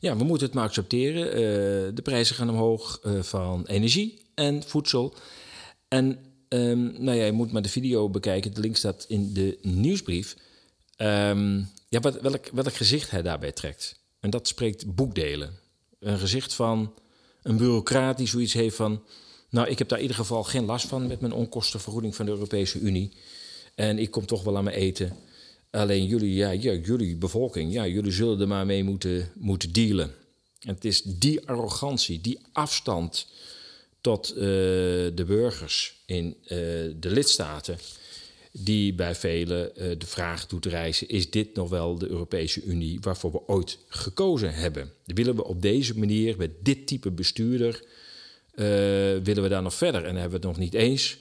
[0.00, 1.26] Ja, we moeten het maar accepteren.
[1.26, 5.14] Uh, de prijzen gaan omhoog uh, van energie en voedsel.
[5.88, 6.18] En
[6.48, 8.54] um, nou ja, je moet maar de video bekijken.
[8.54, 10.36] De link staat in de nieuwsbrief.
[10.96, 14.00] Um, ja, wat, welk, welk gezicht hij daarbij trekt.
[14.20, 15.58] En dat spreekt boekdelen
[16.00, 16.94] een gezicht van
[17.42, 19.02] een bureaucraat die zoiets heeft van...
[19.50, 22.32] nou, ik heb daar in ieder geval geen last van met mijn onkostenvergoeding van de
[22.32, 23.12] Europese Unie.
[23.74, 25.16] En ik kom toch wel aan mijn eten.
[25.70, 30.14] Alleen jullie, ja, jullie bevolking, ja, jullie zullen er maar mee moeten, moeten dealen.
[30.60, 33.26] En het is die arrogantie, die afstand
[34.00, 34.40] tot uh,
[35.14, 36.48] de burgers in uh,
[36.96, 37.78] de lidstaten
[38.52, 42.98] die bij velen uh, de vraag doet reizen: is dit nog wel de Europese Unie
[43.00, 44.92] waarvoor we ooit gekozen hebben?
[45.04, 47.84] Willen we op deze manier, met dit type bestuurder,
[48.54, 48.64] uh,
[49.22, 50.00] willen we daar nog verder?
[50.00, 51.18] En dan hebben we het nog niet eens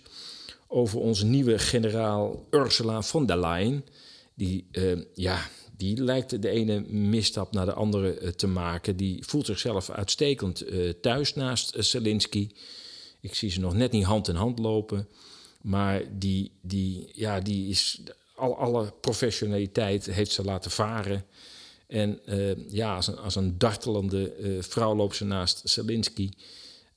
[0.67, 3.85] over onze nieuwe generaal Ursula von der Leyen.
[4.33, 8.97] Die, uh, ja, die lijkt de ene misstap naar de andere te maken.
[8.97, 10.65] Die voelt zichzelf uitstekend
[11.01, 12.49] thuis naast Zelensky.
[13.21, 15.07] Ik zie ze nog net niet hand in hand lopen.
[15.67, 18.01] Maar die, die, ja, die is
[18.35, 21.25] al, alle professionaliteit heeft ze laten varen.
[21.87, 26.29] En uh, ja, als een, als een dartelende uh, vrouw loopt ze naast Zelensky.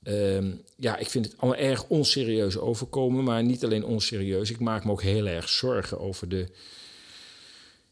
[0.03, 0.37] Uh,
[0.75, 3.23] ja, ik vind het allemaal erg onserieus overkomen.
[3.23, 4.49] Maar niet alleen onserieus.
[4.49, 6.47] Ik maak me ook heel erg zorgen over de,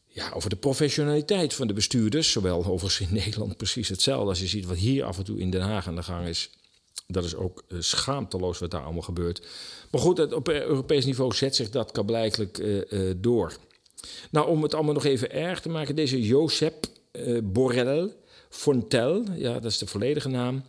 [0.07, 2.31] ja, over de professionaliteit van de bestuurders.
[2.31, 4.29] Zowel overigens in Nederland precies hetzelfde.
[4.29, 6.49] Als je ziet wat hier af en toe in Den Haag aan de gang is.
[7.11, 9.47] Dat is ook uh, schaamteloos wat daar allemaal gebeurt.
[9.91, 13.57] Maar goed, op Europees niveau zet zich dat kablijkelijk uh, door.
[14.31, 16.87] Nou, om het allemaal nog even erg te maken, deze Josep
[17.43, 18.13] Borrell
[18.49, 20.63] Fontel, ja, dat is de volledige naam.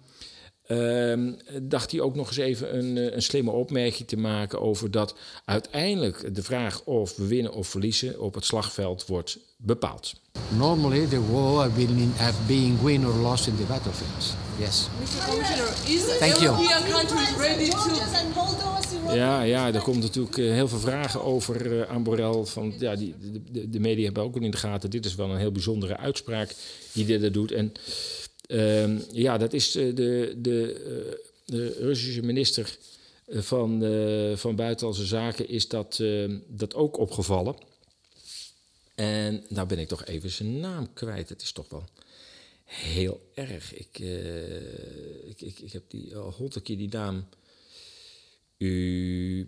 [0.70, 5.14] Uh, dacht hij ook nog eens even een, een slimme opmerking te maken over dat
[5.44, 10.14] uiteindelijk de vraag of we winnen of verliezen op het slagveld wordt bepaald.
[10.56, 14.32] Normally the war been, have been win or lost in the battlefields.
[14.58, 14.88] Yes.
[15.00, 15.28] Mr.
[15.28, 16.46] Commissioner, is the Thank you.
[16.46, 18.10] European countries ready to...
[19.14, 22.44] Ja, ja, er komt natuurlijk uh, heel veel vragen over uh, aan Borrell.
[22.44, 23.14] Van, ja, die,
[23.52, 24.90] de, de, media hebben ook al in de gaten.
[24.90, 26.54] Dit is wel een heel bijzondere uitspraak
[26.92, 27.52] die dit er doet.
[27.52, 27.72] En
[28.50, 32.78] uh, ja, dat is de, de, de, de Russische minister
[33.28, 33.82] van,
[34.36, 36.02] van Buitenlandse Zaken is dat,
[36.48, 37.56] dat ook opgevallen.
[38.94, 41.28] En nou ben ik toch even zijn naam kwijt.
[41.28, 41.84] Het is toch wel
[42.64, 43.74] heel erg.
[43.74, 43.98] Ik,
[45.24, 47.28] ik, ik, ik, heb die al honderd keer die naam
[48.58, 49.46] u,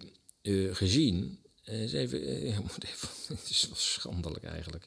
[0.73, 1.39] gezien.
[1.65, 2.21] Uh, even,
[2.63, 4.85] moet even, het is wel schandelijk eigenlijk.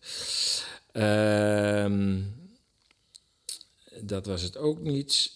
[0.91, 2.21] Ehm,
[4.01, 5.31] dat was het ook niet.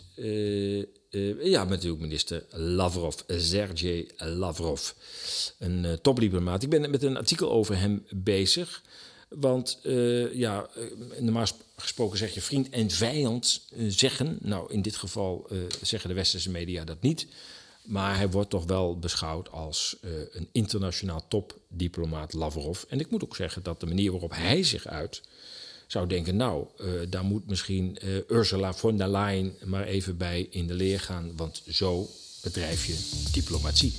[1.10, 4.91] eh, ja, met natuurlijk minister Lavrov, Sergej Lavrov,
[5.58, 6.63] een uh, topdiplomaat.
[6.63, 8.82] Ik ben met een artikel over hem bezig.
[9.30, 10.69] Want uh, ja,
[11.19, 11.45] normaal
[11.76, 14.38] gesproken zeg je vriend en vijand zeggen.
[14.41, 15.48] Nou, in dit geval
[15.82, 17.28] zeggen de westerse media dat niet.
[17.84, 19.98] Maar hij wordt toch wel beschouwd als
[20.32, 22.84] een internationaal topdiplomaat Lavrov.
[22.84, 25.22] En ik moet ook zeggen dat de manier waarop hij zich uit
[25.91, 30.47] zou denken, nou, uh, daar moet misschien uh, Ursula von der Leyen maar even bij
[30.49, 32.10] in de leer gaan, want zo
[32.41, 33.93] bedrijf je diplomatie.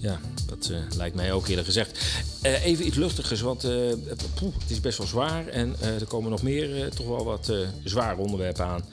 [0.00, 1.98] Ja, dat uh, lijkt mij ook eerder gezegd.
[2.42, 3.60] even iets luchtigers, want
[4.34, 7.52] poeh, het is best wel zwaar en er komen nog meer toch wel wat
[7.84, 8.84] zware onderwerpen aan.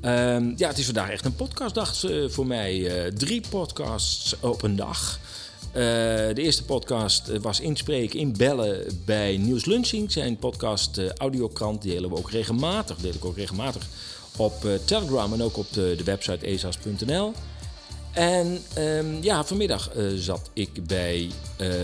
[0.00, 3.10] Ehm, ja, het is vandaag echt een podcastdag voor mij.
[3.14, 5.20] drie podcasts op een dag.
[5.74, 5.80] Uh,
[6.34, 10.12] de eerste podcast eh, was inspreken in bellen bij Niels Lunching.
[10.12, 12.96] Zijn podcast uh, Audiokrant delen we ook regelmatig.
[12.96, 13.86] Deel ik ook regelmatig
[14.36, 17.32] op Telegram en ook op de, de website esas.nl.
[18.12, 21.30] En um, ja, vanmiddag zat ik bij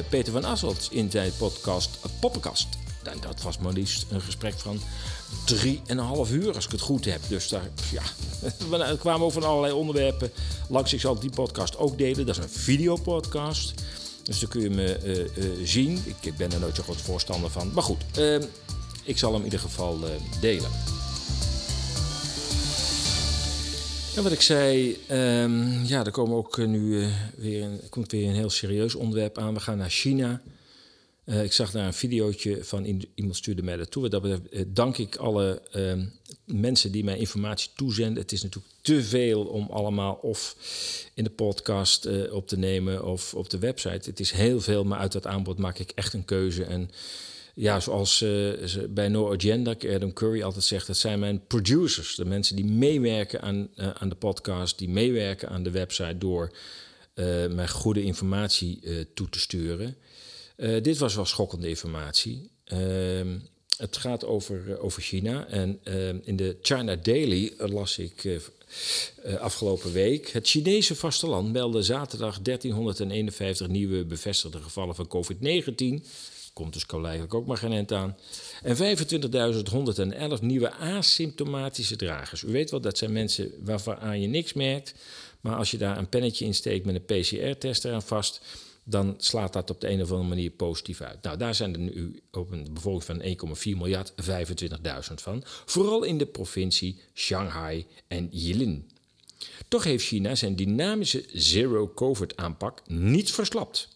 [0.09, 2.80] Peter van Asselt in zijn podcast Poppenkast.
[3.03, 4.81] En dat was maar liefst een gesprek van
[5.45, 7.21] drieënhalf uur, als ik het goed heb.
[7.29, 8.03] Dus daar, ja,
[8.89, 10.31] we kwamen over allerlei onderwerpen
[10.69, 10.93] langs.
[10.93, 12.27] Ik zal die podcast ook delen.
[12.27, 13.75] Dat is een videopodcast.
[14.23, 16.03] Dus dan kun je me uh, uh, zien.
[16.21, 17.71] Ik, ben er nooit zo groot voorstander van.
[17.73, 18.41] Maar goed, uh,
[19.05, 19.99] ik zal hem in ieder geval
[20.41, 20.71] delen.
[24.17, 28.35] En wat ik zei, um, ja, er komen ook nu weer een, komt weer een
[28.35, 29.55] heel serieus onderwerp aan.
[29.55, 30.41] We gaan naar China.
[31.31, 34.09] Uh, ik zag daar een videootje van iemand stuurde mij dat toe.
[34.09, 36.05] Dat uh, dank ik alle uh,
[36.45, 38.23] mensen die mij informatie toezenden.
[38.23, 40.57] Het is natuurlijk te veel om allemaal of
[41.14, 44.11] in de podcast uh, op te nemen of op de website.
[44.11, 46.64] Het is heel veel, maar uit dat aanbod maak ik echt een keuze.
[46.64, 46.90] En
[47.55, 48.25] ja, zoals
[48.88, 52.14] bij No Agenda, Adam Curry altijd zegt, dat zijn mijn producers.
[52.14, 56.57] De mensen die meewerken aan, aan de podcast, die meewerken aan de website door
[57.51, 58.81] mij goede informatie
[59.14, 59.97] toe te sturen.
[60.61, 62.51] Uh, dit was wel schokkende informatie.
[62.73, 62.79] Uh,
[63.77, 65.46] het gaat over, uh, over China.
[65.46, 70.29] En ehm, in de China Daily las ik eh, afgelopen week...
[70.29, 76.07] het Chinese vasteland meldde zaterdag 1351 nieuwe bevestigde gevallen van COVID-19...
[76.53, 78.16] Komt dus eigenlijk ook maar geen eind aan.
[78.62, 78.77] En
[80.37, 82.42] 25.111 nieuwe asymptomatische dragers.
[82.42, 84.94] U weet wel, dat zijn mensen waarvan je niks merkt.
[85.40, 88.40] Maar als je daar een pennetje in steekt met een PCR-test eraan vast
[88.90, 91.22] dan slaat dat op de een of andere manier positief uit.
[91.22, 95.42] Nou, daar zijn er nu op een bevolking van 1,4 miljard 25.000 van.
[95.44, 98.90] Vooral in de provincie Shanghai en Jilin.
[99.68, 103.88] Toch heeft China zijn dynamische zero-covid-aanpak niet verslapt.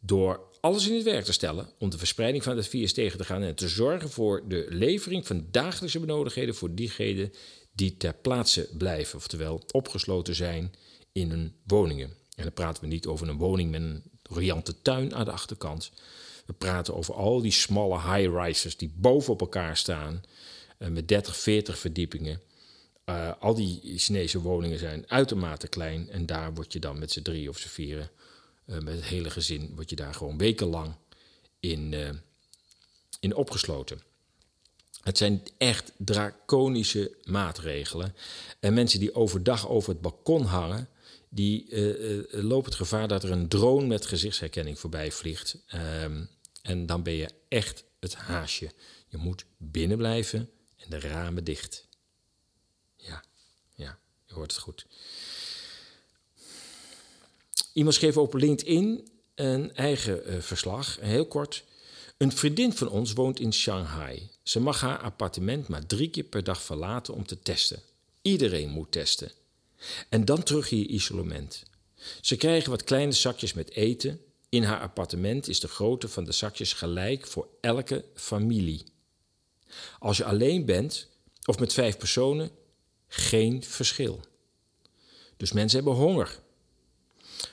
[0.00, 3.24] Door alles in het werk te stellen om de verspreiding van het virus tegen te
[3.24, 7.32] gaan en te zorgen voor de levering van dagelijkse benodigdheden voor diegenen
[7.72, 10.74] die ter plaatse blijven, oftewel opgesloten zijn
[11.12, 12.10] in hun woningen.
[12.34, 15.90] En dan praten we niet over een woning met een riante tuin aan de achterkant.
[16.46, 20.22] We praten over al die smalle high-rises die boven op elkaar staan,
[20.78, 22.40] uh, met 30, 40 verdiepingen.
[23.04, 27.22] Uh, al die Chinese woningen zijn uitermate klein en daar word je dan met z'n
[27.22, 28.10] drie of z'n vieren,
[28.66, 30.94] uh, met het hele gezin, word je daar gewoon wekenlang
[31.60, 31.94] in,
[33.20, 34.00] in opgesloten.
[35.02, 38.14] Het zijn echt draconische maatregelen.
[38.60, 40.88] En mensen die overdag over het balkon hangen,
[41.34, 45.58] die uh, loopt het gevaar dat er een drone met gezichtsherkenning voorbij vliegt.
[46.02, 46.28] Um,
[46.62, 48.70] en dan ben je echt het haasje.
[49.08, 51.88] Je moet binnen blijven en de ramen dicht.
[52.96, 53.24] Ja,
[53.74, 54.86] ja, je hoort het goed.
[57.72, 61.64] Iemand schreef op LinkedIn een eigen uh, verslag, heel kort.
[62.16, 64.30] Een vriendin van ons woont in Shanghai.
[64.42, 67.82] Ze mag haar appartement maar drie keer per dag verlaten om te testen.
[68.22, 69.32] Iedereen moet testen.
[70.08, 71.62] En dan terug in je isolement.
[72.20, 74.20] Ze krijgen wat kleine zakjes met eten.
[74.48, 78.84] In haar appartement is de grootte van de zakjes gelijk voor elke familie.
[79.98, 81.08] Als je alleen bent
[81.44, 82.50] of met vijf personen,
[83.08, 84.20] geen verschil.
[85.36, 86.38] Dus mensen hebben honger.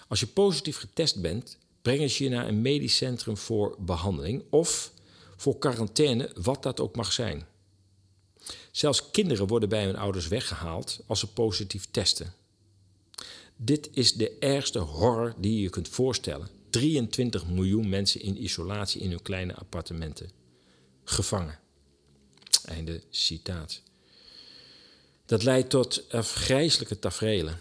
[0.07, 4.91] Als je positief getest bent, brengen ze je naar een medisch centrum voor behandeling of
[5.37, 7.47] voor quarantaine, wat dat ook mag zijn.
[8.71, 12.33] Zelfs kinderen worden bij hun ouders weggehaald als ze positief testen.
[13.55, 16.49] Dit is de ergste horror die je kunt voorstellen.
[16.69, 20.31] 23 miljoen mensen in isolatie in hun kleine appartementen.
[21.03, 21.59] Gevangen.
[22.65, 23.81] Einde citaat.
[25.25, 27.59] Dat leidt tot afgrijzelijke tafereelen.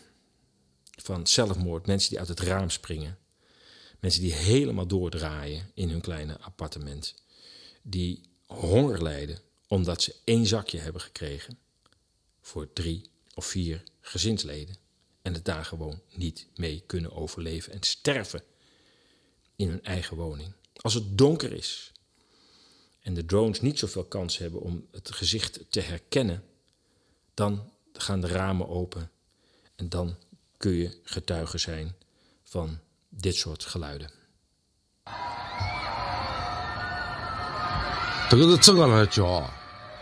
[1.03, 3.19] Van zelfmoord, mensen die uit het raam springen.
[4.01, 7.15] Mensen die helemaal doordraaien in hun kleine appartement.
[7.83, 9.39] Die honger lijden
[9.71, 11.59] omdat ze één zakje hebben gekregen
[12.41, 14.77] voor drie of vier gezinsleden
[15.23, 18.43] en het daar gewoon niet mee kunnen overleven en sterven
[19.57, 20.53] in hun eigen woning.
[20.75, 21.93] Als het donker is
[23.01, 26.45] en de drones niet zoveel kans hebben om het gezicht te herkennen,
[27.35, 29.11] dan gaan de ramen open
[29.77, 30.17] en dan
[30.57, 31.97] kun je getuige zijn
[32.43, 34.11] van dit soort geluiden.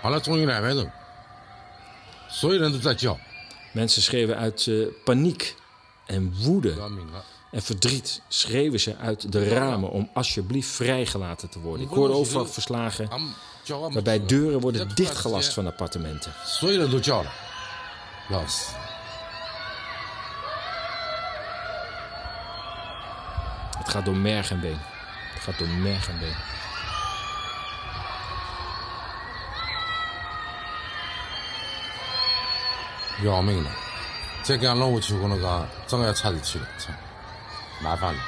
[0.02, 0.92] 好了，终于两万人，
[2.30, 3.18] 所有人都在叫，
[3.74, 5.56] Mensen schreeuwen uit eh, paniek
[6.08, 7.24] en woede 要命了。
[7.52, 8.22] en verdriet.
[8.28, 11.86] Schreeuwen ze uit de ramen om alsjeblieft vrijgelaten te worden.
[11.86, 13.34] Ik hoorde overal verslagen 俺们
[13.64, 16.32] 叫俺们 waarbij 出来 deuren 在 worden 突然之 dichtgelast 间 van appartementen.
[16.46, 17.32] 所有人都叫了，
[18.30, 18.74] 要死！
[23.78, 24.80] Het gaat door merg en been.
[25.34, 26.36] Het gaat door merg en been.
[33.25, 33.71] 要命了！
[34.45, 36.93] 再这样弄下去，我跟侬讲，真要出事体了，操，
[37.83, 38.21] 麻烦了。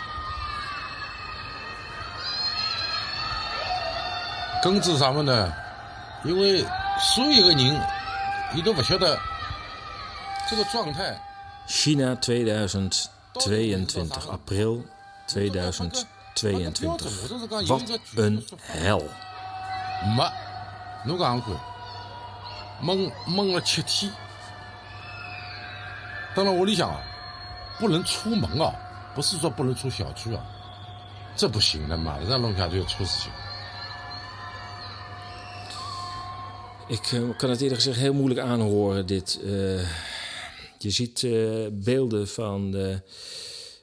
[4.62, 5.52] 根子啥么呢，
[6.24, 6.64] 因为
[6.98, 7.80] 所有个人，
[8.54, 9.18] 伊都不晓得
[10.48, 11.16] 这个状态。
[11.66, 13.08] China 2022,
[14.28, 14.82] april
[15.28, 16.04] 2022.
[17.68, 19.02] Wat een hel.
[20.16, 20.30] 没，
[21.04, 21.50] 侬讲看，
[22.82, 24.12] 闷闷了七天，
[26.35, 27.01] 到了屋里向啊，
[27.79, 28.73] 不能出门啊，
[29.15, 30.43] 不是说不能出小区啊，
[31.35, 33.31] 这不行的，马上弄下就要出事情。
[36.87, 39.39] Ik eh, kan het eerlijk gezegd heel moeilijk aanhoren, dit.
[39.43, 39.89] eh,
[40.77, 42.97] je ziet eh, beelden van eh,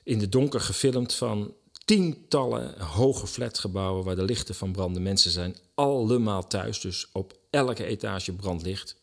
[0.05, 1.55] in de donker gefilmd van
[1.85, 5.03] tientallen hoge flatgebouwen waar de lichten van branden.
[5.03, 8.97] Mensen zijn allemaal thuis, dus op elke etage brandlicht.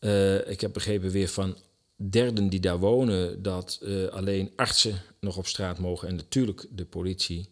[0.00, 1.56] Eh, ik heb begrepen weer van
[2.01, 6.85] derden die daar wonen dat eh, alleen artsen nog op straat mogen en natuurlijk de
[6.85, 7.49] politie.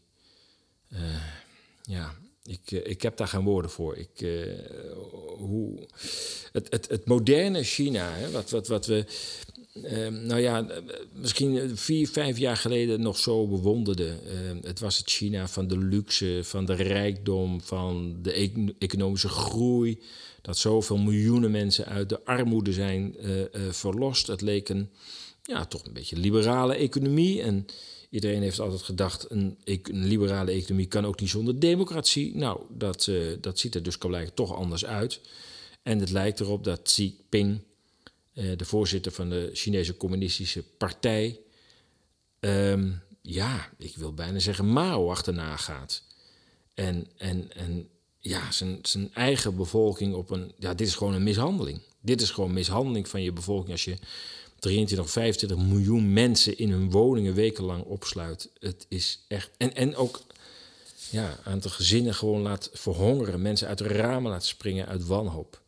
[0.90, 1.00] Eh,
[1.84, 3.98] ja, ik, eh, ik heb daar geen woorden voor.
[3.98, 4.28] Ik,
[5.38, 5.88] hoe,
[6.52, 9.06] het, het, het moderne China, hè, wat, wat, wat we,
[9.84, 10.66] eh, nou ja,
[11.14, 14.20] misschien vier, vijf jaar geleden nog zo bewonderden.
[14.26, 19.30] Eh, het was het China van de luxe, van de rijkdom, van de econ- economische
[19.30, 20.02] groei.
[20.48, 24.28] Dat zoveel miljoenen mensen uit de armoede zijn eh, eh, verlost.
[24.28, 24.90] Het leek een,
[25.44, 27.42] ja, toch een beetje liberale economie.
[27.42, 27.66] En
[28.10, 32.36] iedereen heeft altijd gedacht, een, een liberale economie kan ook niet zonder democratie.
[32.36, 35.22] Nou, dat, eh, dat ziet er dus blijkbaar toch anders uit.
[35.84, 37.62] En het lijkt erop dat Xi Jinping,
[38.34, 41.40] de voorzitter van de Chinese Communistische Partij,
[42.40, 42.92] ehm,
[43.22, 46.04] ja, ik wil bijna zeggen Mao achterna gaat.
[46.74, 47.90] En, en, en
[48.28, 50.52] ja, zijn, zijn eigen bevolking op een.
[50.60, 51.80] Ja, dit is gewoon een mishandeling.
[52.02, 53.98] Dit is gewoon mishandeling van je bevolking als je
[54.60, 58.50] 23 of 25 miljoen mensen in hun woningen wekenlang opsluit.
[58.60, 59.50] Het is echt.
[59.58, 60.22] En, en ook
[61.10, 63.42] ja, een aantal gezinnen gewoon laat verhongeren.
[63.42, 65.62] Mensen uit de ramen laat springen uit wanhoop.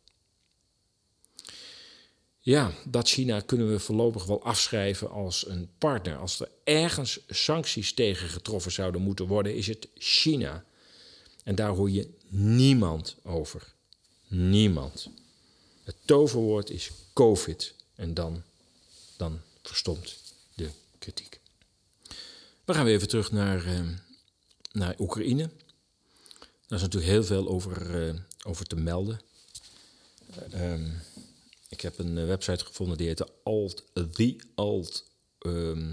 [2.42, 6.16] Ja, dat China kunnen we voorlopig wel afschrijven als een partner.
[6.16, 10.64] Als er ergens sancties tegen getroffen zouden moeten worden, is het China.
[11.44, 13.74] En daar hoor je niemand over.
[14.28, 15.08] Niemand.
[15.84, 17.74] Het toverwoord is COVID.
[17.94, 18.42] En dan,
[19.16, 20.18] dan verstomt
[20.54, 21.40] de kritiek.
[22.64, 23.80] We gaan weer even terug naar, eh,
[24.72, 25.50] naar Oekraïne.
[26.66, 28.14] Daar is natuurlijk heel veel over, eh,
[28.44, 29.20] over te melden.
[30.30, 30.90] Eh, ehm,
[31.68, 35.04] ik heb een website gevonden die heette Alt, The Alt
[35.38, 35.92] ehm,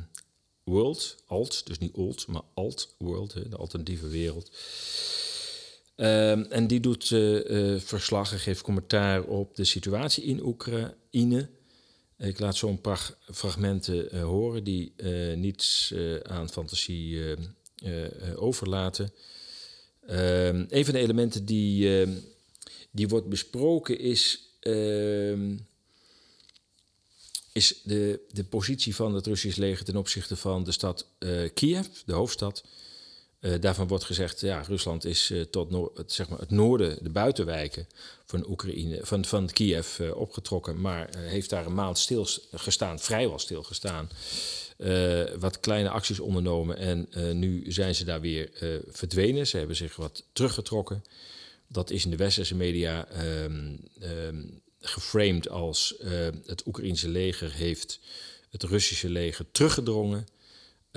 [0.64, 1.16] World.
[1.26, 4.52] Alt, dus niet old, maar Alt World, de alternatieve wereld.
[5.98, 11.50] Ehm, en die doet eh, eh, verslag en geeft commentaar op de situatie in Oekraïne.
[12.18, 14.94] Ik laat zo'n paar fragmenten eh, horen die
[15.36, 15.94] niets
[16.24, 17.22] aan fantasie
[18.36, 19.14] overlaten.
[20.08, 22.12] Ehm, een van de elementen die, ehm,
[22.92, 24.40] die wordt besproken is,
[27.52, 31.08] is de, de positie van het Russisch leger ten opzichte van de stad
[31.54, 32.64] Kiev, de hoofdstad.
[33.40, 37.10] Eh, daarvan wordt gezegd, ja, Rusland is eh, tot het, zeg maar het noorden, de
[37.10, 37.88] buitenwijken
[38.26, 44.10] van Oekraïne, van, van Kiev eh, opgetrokken, maar heeft daar een maand stilgestaan, vrijwel stilgestaan.
[45.40, 47.08] Wat kleine acties ondernomen en
[47.40, 48.50] nu zijn ze daar weer
[48.88, 49.48] verdwenen.
[49.48, 51.04] Ze hebben zich wat teruggetrokken.
[51.68, 54.44] Dat is in de westerse media ehm, ehm,
[54.80, 55.96] geframed als
[56.46, 58.00] het Oekraïense leger heeft
[58.50, 60.28] het Russische leger teruggedrongen.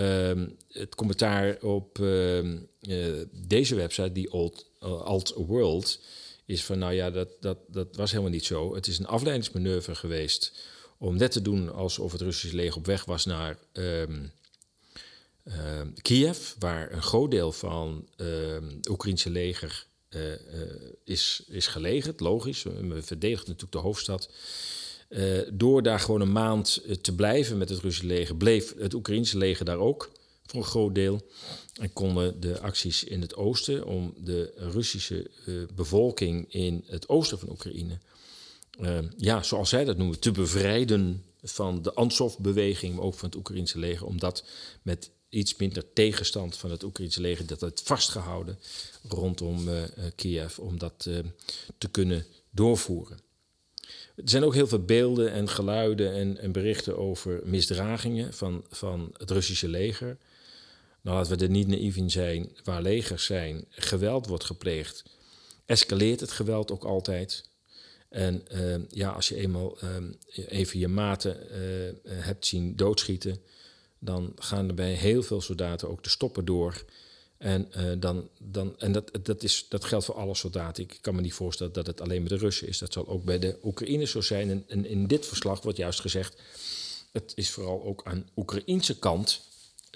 [0.00, 6.00] Ehm, het commentaar op ehm, eh, deze website, die Alt, eh, Alt World,
[6.44, 8.74] is van nou ja, dat, dat, dat was helemaal niet zo.
[8.74, 10.52] Het is een afleidingsmanoeuvre geweest
[10.98, 14.26] om net te doen alsof het Russische leger op weg was naar ehm,
[16.02, 20.22] Kiev, waar een groot deel van het Oekraïnse leger eh,
[21.04, 22.20] is, is gelegerd.
[22.20, 24.30] Logisch, we verdedigen natuurlijk de hoofdstad.
[25.10, 28.94] Eh, door daar gewoon een maand eh, te blijven met het Russische leger, bleef het
[28.94, 30.10] Oekraïnse leger daar ook
[30.46, 31.20] voor een groot deel.
[31.80, 37.38] En konden de acties in het oosten om de Russische eh, bevolking in het oosten
[37.38, 37.98] van Oekraïne,
[39.16, 43.78] ja, zoals zij dat noemen, te bevrijden van de Ansov-beweging, maar ook van het Oekraïnse
[43.78, 44.44] leger, om dat
[44.82, 48.58] met iets minder tegenstand van het Oekraïnse leger, dat het vastgehouden
[49.08, 49.68] rondom
[50.14, 51.08] Kiev, om dat
[51.78, 53.29] te kunnen doorvoeren.
[54.22, 59.14] Er zijn ook heel veel beelden en geluiden en, en berichten over misdragingen van, van
[59.16, 60.16] het Russische leger.
[61.00, 65.04] Nou, laten we er niet naïef in zijn, waar legers zijn, geweld wordt gepleegd,
[65.66, 67.48] escaleert het geweld ook altijd.
[68.08, 69.96] En eh, ja, als je eenmaal eh,
[70.48, 71.58] even je maten eh,
[72.12, 73.40] hebt zien doodschieten,
[73.98, 76.84] dan gaan er bij heel veel soldaten ook de stoppen door.
[77.40, 80.82] En, eh, dan, dan, en dat, dat, is, dat geldt voor alle soldaten.
[80.82, 82.78] Ik kan me niet voorstellen dat het alleen met de Russen is.
[82.78, 84.64] Dat zal ook bij de Oekraïners zo zijn.
[84.68, 86.40] En, in dit verslag wordt juist gezegd...
[87.12, 89.40] het is vooral ook aan de Oekraïnse kant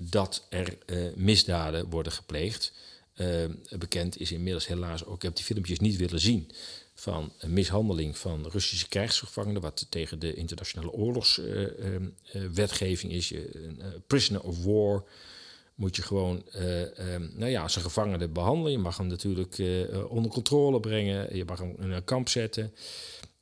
[0.03, 2.73] dat er eh, misdaden worden gepleegd.
[3.15, 3.45] Eh,
[3.79, 5.17] bekend is inmiddels helaas ook...
[5.17, 6.51] ik heb die filmpjes niet willen zien...
[6.95, 9.63] van een mishandeling van Russische krijgsgevangenen...
[9.63, 13.35] wat tegen de internationale oorlogswetgeving is.
[14.07, 15.05] Prisoner of war
[15.75, 18.73] moet je gewoon eh, ehm, nou ja, als een behandelen.
[18.73, 21.37] Je mag hem natuurlijk eh, onder controle brengen.
[21.37, 22.75] Je mag hem in een kamp zetten.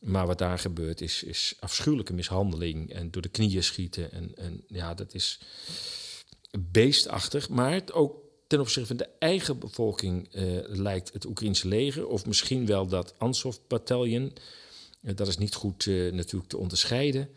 [0.02, 4.12] Maar wat daar gebeurt is, is afschuwelijke mishandeling en door de knieën schieten.
[4.12, 5.40] En, en ja, dat is
[6.58, 7.48] beestachtig.
[7.48, 12.06] Maar het ook ten opzichte van de eigen bevolking eh, lijkt het Oekraïnse leger...
[12.06, 14.32] of misschien wel dat Ansov-bataljon...
[15.00, 17.28] dat is niet goed eh, natuurlijk te onderscheiden...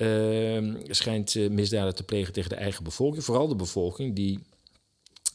[0.00, 3.24] Uh, schijnt uh, misdaden te plegen tegen de eigen bevolking.
[3.24, 4.42] Vooral de bevolking die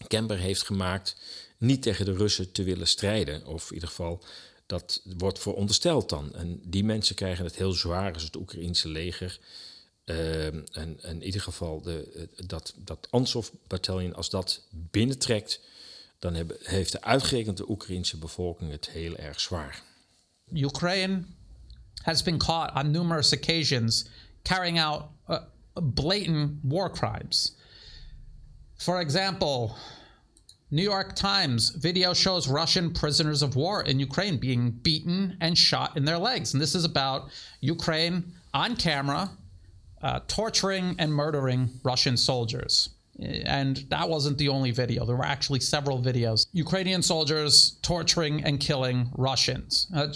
[0.08, 1.16] kenbaar heeft gemaakt
[1.58, 3.46] niet tegen de Russen te willen strijden.
[3.46, 4.24] Of in ieder geval,
[4.66, 6.36] dat wordt verondersteld dan.
[6.36, 9.40] En die mensen krijgen het heel zwaar als het Oekraïense leger.
[10.06, 15.60] Uh, en, in ieder geval de, dat, dat Ansov-bataljon, als dat binnentrekt...
[16.20, 19.84] dan heeft de uitgerekend de Oekraïense bevolking het heel erg zwaar.
[20.54, 21.24] Ukraine
[22.02, 24.06] has been caught on numerous occasions
[24.46, 25.40] carrying out uh,
[25.76, 27.52] blatant war crimes.
[28.78, 29.78] For example,
[30.72, 35.96] New York Times video shows Russian prisoners of war in Ukraine being beaten and shot
[35.98, 36.54] in their legs.
[36.54, 37.30] And this is about
[37.62, 38.24] Ukraine
[38.54, 39.32] on camera
[40.02, 42.90] uh, torturing and murdering Russian soldiers.
[43.20, 45.06] And that wasn't the only video.
[45.06, 46.48] There were actually several videos.
[46.52, 49.88] Ukrainian soldiers torturing and killing Russians.
[49.96, 50.08] Uh,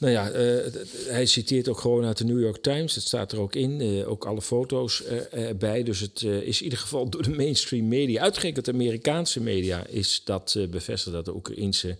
[0.00, 0.72] Nou ja, uh,
[1.08, 2.94] hij citeert ook gewoon uit de New York Times.
[2.94, 5.82] Het staat er ook in, uh, ook alle foto's erbij.
[5.82, 10.56] Dus het is in ieder geval door de mainstream media, uitgerekend Amerikaanse media, is dat
[10.70, 11.96] bevestigd dat de Oekraïnse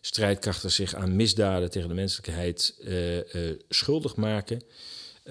[0.00, 2.74] strijdkrachten zich aan misdaden tegen de menselijkheid
[3.68, 4.62] schuldig maken.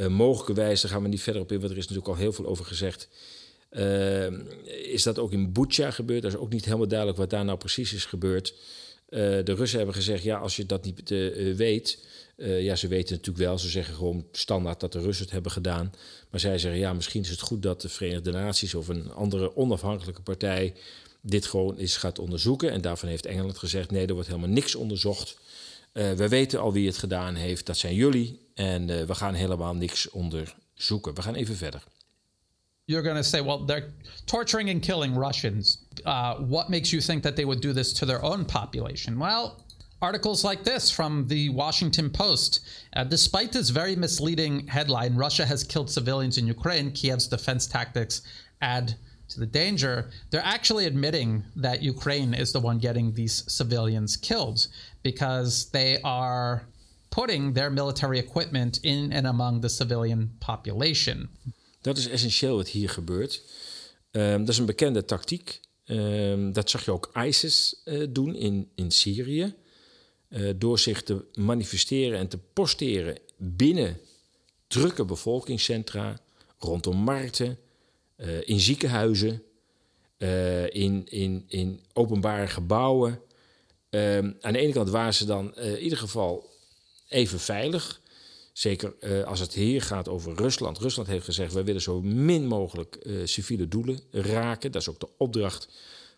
[0.08, 2.46] mogelijkerwijs, daar gaan we niet verder op in, want er is natuurlijk al heel veel
[2.46, 3.08] over gezegd.
[4.84, 6.22] is dat ook in Bucha gebeurd?
[6.22, 8.54] Dat is ook niet helemaal duidelijk wat daar nou precies is gebeurd.
[9.12, 11.10] De Russen hebben gezegd, ja, als je dat niet
[11.56, 12.00] weet,
[12.38, 15.52] uh, ja, ze weten natuurlijk wel, ze zeggen gewoon standaard dat de Russen het hebben
[15.52, 15.94] gedaan.
[16.30, 19.56] Maar zij zeggen, ja, misschien is het goed dat de Verenigde Naties of een andere
[19.56, 20.74] onafhankelijke partij
[21.22, 22.72] dit gewoon eens gaat onderzoeken.
[22.72, 25.38] En daarvan heeft Engeland gezegd, nee, er wordt helemaal niks onderzocht.
[25.94, 28.40] We weten al wie het gedaan heeft, dat zijn jullie.
[28.54, 31.14] En we gaan helemaal niks onderzoeken.
[31.14, 31.84] We gaan even verder.
[32.88, 33.94] You're going to say, well, they're
[34.26, 35.78] torturing and killing Russians.
[36.06, 39.18] Uh, what makes you think that they would do this to their own population?
[39.18, 39.64] Well,
[40.02, 42.60] articles like this from the Washington Post.
[42.94, 48.24] Uh, despite this very misleading headline, Russia has killed civilians in Ukraine, Kiev's defense tactics
[48.62, 48.96] add
[49.30, 50.10] to the danger.
[50.30, 54.68] They're actually admitting that Ukraine is the one getting these civilians killed
[55.04, 56.64] because they are
[57.12, 61.30] putting their military equipment in and among the civilian population.
[61.82, 63.44] Dat is essentieel wat hier gebeurt.
[64.12, 65.60] Um, dat is een bekende tactiek.
[65.86, 69.54] Um, dat zag je ook ISIS uh, doen in, in Syrië.
[70.30, 74.00] Uh, door zich te manifesteren en te posteren binnen
[74.68, 76.20] drukke bevolkingscentra,
[76.58, 77.58] rondom markten,
[78.18, 79.44] uh, in ziekenhuizen,
[80.70, 83.22] in, in, in openbare gebouwen.
[84.40, 86.50] aan de ene kant waren ze dan in ieder geval
[87.08, 88.01] even veilig.
[88.52, 90.78] Zeker als het hier gaat over Rusland.
[90.78, 94.72] Rusland heeft gezegd: wij willen zo min mogelijk civiele doelen raken.
[94.72, 95.70] Dat is ook de opdracht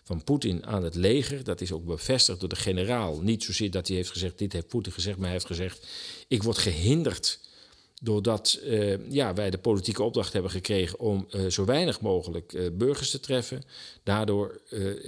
[0.03, 1.43] van Poetin aan het leger.
[1.43, 3.21] Dat is ook bevestigd door de generaal.
[3.21, 5.87] Niet zozeer dat hij heeft gezegd, dit heeft Poetin gezegd, maar hij heeft gezegd,
[6.27, 7.39] ik word gehinderd
[8.03, 13.19] Doordat uh, ja, wij de politieke opdracht hebben gekregen om zo weinig mogelijk burgers te
[13.19, 13.63] treffen.
[14.03, 14.61] Daardoor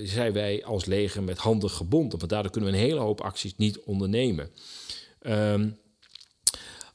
[0.03, 2.19] zijn wij als leger met handen gebonden.
[2.19, 4.49] Want daardoor kunnen we een hele hoop acties niet ondernemen.
[5.21, 5.77] Um,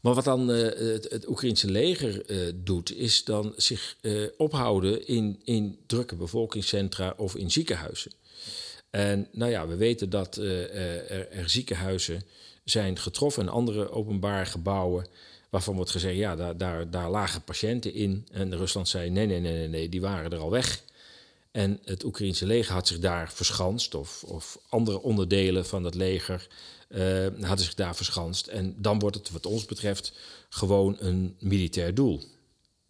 [0.00, 2.24] maar wat dan het, het Oekraïnse leger
[2.54, 3.96] doet, is dan zich
[4.36, 8.12] ophouden in, in drukke bevolkingscentra of in ziekenhuizen.
[8.90, 12.24] En nou ja, we weten dat er, er ziekenhuizen
[12.64, 15.06] zijn getroffen en andere openbare gebouwen
[15.50, 18.26] waarvan wordt gezegd, ja, daar, daar, daar lagen patiënten in.
[18.32, 20.82] En Rusland zei, nee, nee, nee, nee, nee, die waren er al weg.
[21.50, 26.46] En het Oekraïense leger had zich daar verschanst, of, of andere onderdelen van het leger
[26.90, 28.46] uh, hadden zich daar verschanst.
[28.46, 30.12] En dan wordt het, wat ons betreft,
[30.48, 32.22] gewoon een militair doel.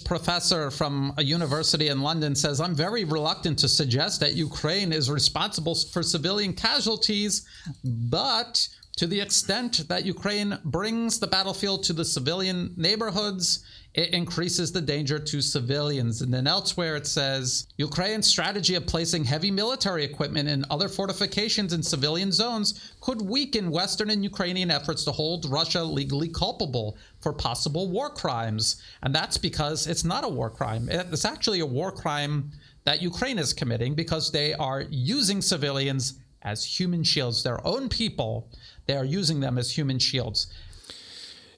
[0.05, 5.11] professor from a university in London says, I'm very reluctant to suggest that Ukraine is
[5.11, 7.47] responsible for civilian casualties,
[7.85, 13.65] but To the extent that Ukraine brings the battlefield to the civilian neighborhoods,
[13.95, 16.23] it increases the danger to civilians.
[16.23, 21.73] And then elsewhere it says Ukraine's strategy of placing heavy military equipment and other fortifications
[21.73, 27.33] in civilian zones could weaken Western and Ukrainian efforts to hold Russia legally culpable for
[27.33, 28.83] possible war crimes.
[29.03, 30.89] And that's because it's not a war crime.
[30.91, 32.53] It's actually a war crime
[32.85, 38.49] that Ukraine is committing because they are using civilians as human shields, their own people.
[38.91, 40.49] They are using them as human shields.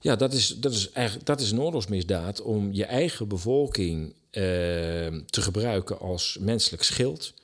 [0.00, 4.14] Ja, dat is, dat is, eigenlijk, dat is een oorlogsmisdaad om je eigen bevolking uh,
[5.26, 7.34] te gebruiken als menselijk schild.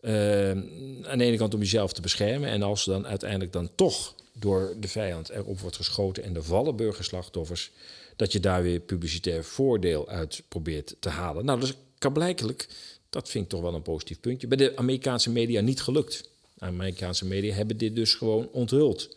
[0.00, 2.48] Uh, aan de ene kant om jezelf te beschermen.
[2.48, 6.76] En als dan uiteindelijk dan toch door de vijand erop wordt geschoten en er vallen
[6.76, 7.70] burgerslachtoffers,
[8.16, 11.44] dat je daar weer publicitair voordeel uit probeert te halen.
[11.44, 12.68] Nou, dat kan blijkelijk,
[13.10, 16.28] dat vind ik toch wel een positief puntje, bij de Amerikaanse media niet gelukt.
[16.68, 19.16] Amerikaanse media hebben dit dus gewoon onthuld.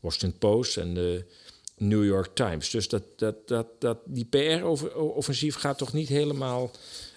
[0.00, 1.24] Washington Post en de
[1.76, 2.70] New York Times.
[2.70, 6.70] Dus dat, dat, dat, dat, die PR-offensief gaat toch niet helemaal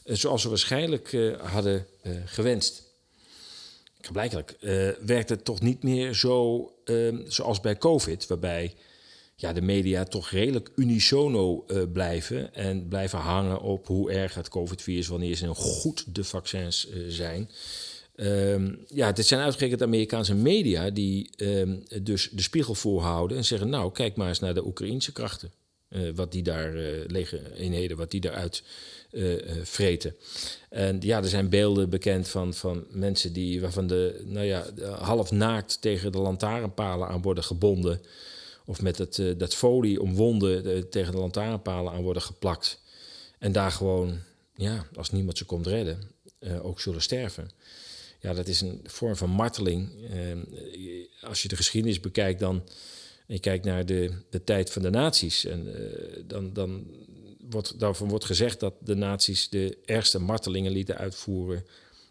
[0.05, 2.85] uh, zoals we waarschijnlijk uh, hadden uh, gewenst.
[4.11, 4.57] Blijkelijk
[5.05, 8.75] werkt het toch niet meer zo ehm, zoals bij COVID, waarbij
[9.35, 15.07] ja, de media toch redelijk unisono blijven en blijven hangen op hoe erg het COVID-virus,
[15.07, 17.49] wanneer ze goed de vaccins zijn.
[18.19, 23.69] Um, ja, dit zijn uitgerekend Amerikaanse media die um, dus de spiegel voorhouden en zeggen:
[23.69, 25.51] Nou, kijk maar eens naar de Oekraïnse krachten.
[25.89, 28.63] Uh, wat die daar, uh, eenheden, wat die daaruit
[29.11, 30.15] uh, vreten.
[30.69, 34.65] En ja, er zijn beelden bekend van, van mensen die, waarvan de, nou ja,
[34.99, 38.01] half naakt tegen de lantaarnpalen aan worden gebonden.
[38.65, 42.81] Of met het, dat folie omwonden tegen de lantaarnpalen aan worden geplakt.
[43.39, 44.19] En daar gewoon,
[44.55, 46.11] ja, als niemand ze komt redden,
[46.61, 47.49] ook zullen sterven
[48.19, 49.89] ja, dat is een vorm van marteling.
[50.09, 50.43] Ehm,
[51.21, 52.63] als je de geschiedenis bekijkt, dan
[53.27, 56.87] en je kijkt naar de, de tijd van de nazi's, en, uh, dan, dan
[57.49, 61.65] wordt daarvan wordt gezegd dat de nazi's de ergste martelingen lieten uitvoeren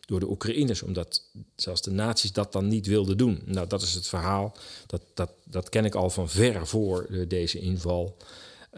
[0.06, 1.22] door de Oekraïners, omdat
[1.56, 3.42] zelfs de nazi's dat dan niet wilden doen.
[3.44, 4.56] Nou, dat is het verhaal.
[4.86, 8.16] Dat, dat, dat ken ik al van ver voor deze inval.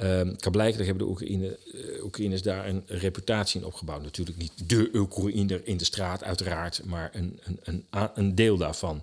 [0.03, 4.03] Um, blijkbaar hebben de Oekraïne, uh, Oekraïners daar een reputatie in opgebouwd.
[4.03, 9.03] Natuurlijk niet de Oekraïner in de straat, uiteraard, maar een, een, een, een deel daarvan.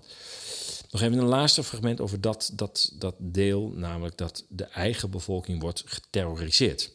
[0.90, 5.60] Nog even een laatste fragment over dat, dat, dat deel, namelijk dat de eigen bevolking
[5.60, 6.90] wordt geterroriseerd.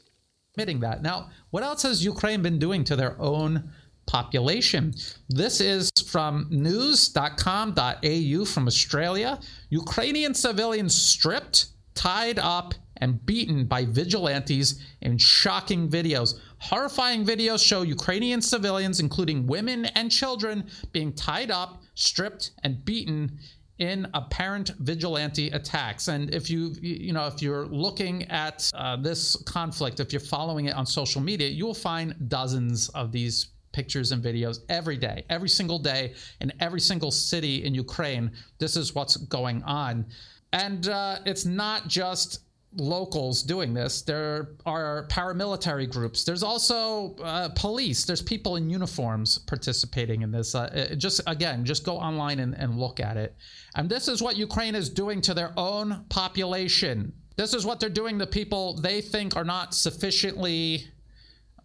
[0.49, 1.01] Admitting that.
[1.01, 3.63] Now, what else has Ukraine been doing to their own
[4.05, 4.93] population?
[5.27, 9.39] This is from news.com.au from Australia.
[9.69, 16.39] Ukrainian civilians stripped, tied up, and beaten by vigilantes in shocking videos.
[16.59, 23.39] Horrifying videos show Ukrainian civilians, including women and children, being tied up, stripped, and beaten
[23.79, 26.07] in apparent vigilante attacks.
[26.07, 30.65] And if you you know if you're looking at uh, this conflict, if you're following
[30.65, 35.25] it on social media, you will find dozens of these pictures and videos every day,
[35.29, 38.31] every single day, in every single city in Ukraine.
[38.59, 40.05] This is what's going on,
[40.53, 42.41] and uh, it's not just
[42.77, 44.01] locals doing this.
[44.01, 46.23] There are paramilitary groups.
[46.23, 48.05] There's also uh, police.
[48.05, 50.55] There's people in uniforms participating in this.
[50.55, 53.35] Uh, just again, just go online and, and look at it.
[53.75, 57.13] And this is what Ukraine is doing to their own population.
[57.35, 60.87] This is what they're doing to people they think are not sufficiently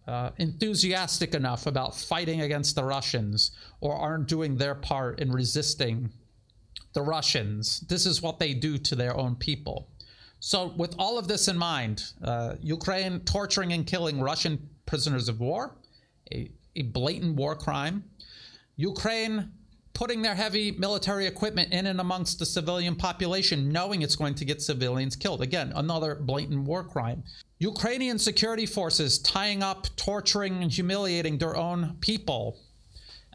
[0.07, 3.51] uh, enthusiastic enough about fighting against the Russians
[3.81, 6.09] or aren't doing their part in resisting
[6.93, 7.81] the Russians.
[7.81, 9.89] This is what they do to their own people.
[10.39, 15.39] So, with all of this in mind, uh, Ukraine torturing and killing Russian prisoners of
[15.39, 15.75] war,
[16.31, 18.03] a, a blatant war crime.
[18.75, 19.51] Ukraine
[19.97, 24.45] putting their heavy military equipment in and amongst the civilian population, knowing it's going to
[24.45, 25.41] get civilians killed.
[25.41, 27.23] Again, another blatant war crime.
[27.57, 32.59] Ukrainian security forces tying up, torturing, and humiliating their own people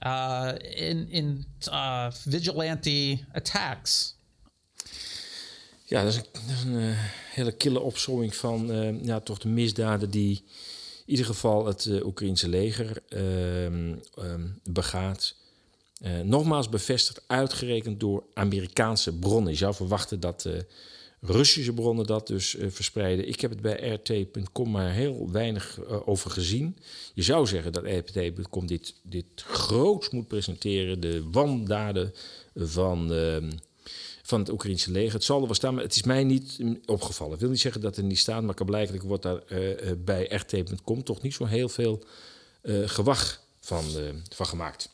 [0.03, 4.14] uh, in, in uh, vigilante attacks.
[5.93, 6.95] Ja, dat is een, uh,
[7.34, 10.45] hele kille opzomming van uh, ja, toch de misdaden die
[11.05, 13.95] in ieder geval het uh, Oekraïnse leger ehm,
[14.64, 15.34] begaat.
[16.24, 19.53] nogmaals bevestigd, uitgerekend door Amerikaanse bronnen.
[19.53, 20.49] Je zou verwachten dat
[21.20, 23.28] Russische bronnen dat dus verspreiden.
[23.28, 26.76] Ik heb het bij rt.com maar heel weinig over gezien.
[27.14, 31.01] Je zou zeggen dat rt.com dit, dit groots moet presenteren.
[31.01, 32.14] De wandaden
[32.55, 33.51] van ehm,
[34.22, 35.12] van het Oekraïnse leger.
[35.12, 37.34] Het zal er wel staan, maar het is mij niet opgevallen.
[37.34, 41.04] Ik wil niet zeggen dat er niet staat, maar blijkbaar wordt daar uh, bij rt.com
[41.04, 42.04] toch niet zo heel veel
[42.62, 43.84] uh, gewag van,
[44.34, 44.88] van gemaakt.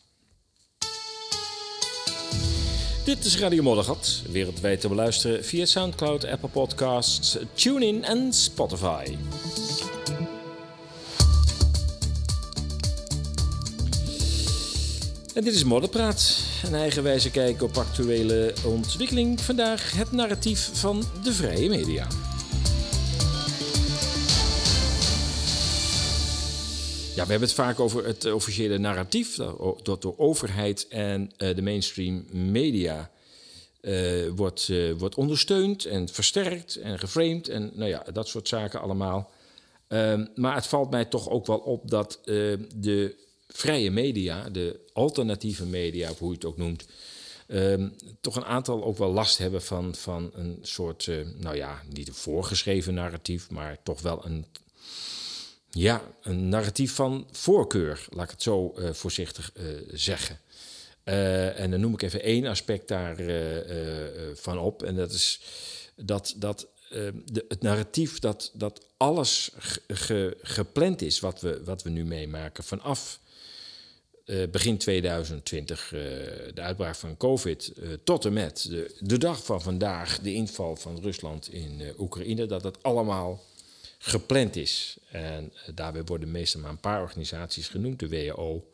[3.08, 9.16] Dit is Radio Moddergat, wereldwijd te beluisteren via Soundcloud, Apple Podcasts, TuneIn en Spotify.
[15.38, 19.40] En dit is Modderpraat, een eigenwijze kijk op actuele ontwikkeling.
[19.40, 22.06] Vandaag het narratief van de vrije media.
[27.14, 29.36] Ja, we hebben het vaak over het officiële narratief
[29.82, 33.10] dat door overheid en uh, de mainstream media
[33.80, 38.80] uh, wordt, uh, wordt ondersteund en versterkt en geframed en nou ja, dat soort zaken
[38.80, 39.30] allemaal.
[39.88, 42.20] Ehm, maar het valt mij toch ook wel op dat
[42.74, 46.86] de vrije media, de alternatieve media, of hoe je het ook noemt,
[47.48, 51.82] um, toch een aantal ook wel last hebben van, van een soort, uh, nou ja,
[51.88, 54.46] niet een voorgeschreven narratief, maar toch wel een,
[55.70, 60.40] ja, een narratief van voorkeur, laat ik het zo uh, voorzichtig uh, zeggen.
[61.04, 65.40] en dan noem ik even één aspect daarvan van op, en dat is
[65.96, 66.66] dat, dat
[67.24, 69.50] de, het narratief dat, dat alles
[69.88, 73.20] ge, gepland is wat we, wat we nu meemaken vanaf
[74.50, 76.00] begin 2020, uh,
[76.54, 80.76] de uitbraak van COVID, uh, tot en met de, de, dag van vandaag, de inval
[80.76, 83.44] van Rusland in Oekraïne, dat dat allemaal
[83.98, 84.96] gepland is.
[85.10, 88.70] En daarbij worden meestal maar een paar organisaties genoemd, de WHO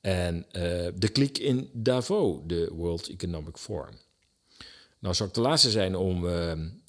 [0.00, 0.46] en
[0.94, 3.94] de kliek in Davos, de World Economic Forum.
[4.98, 6.22] Nou zou ik de laatste zijn om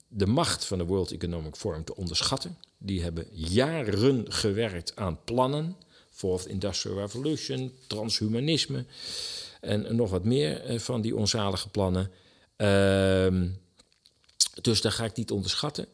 [0.07, 2.57] de macht van de World Economic Forum te onderschatten.
[2.77, 5.75] Die hebben jaren gewerkt aan plannen
[6.19, 8.85] Fourth Industrial Revolution, transhumanisme
[9.61, 12.11] en nog wat meer eh, van die onzalige plannen.
[12.55, 13.47] Ehm,
[14.61, 15.87] dus daar ga ik niet onderschatten.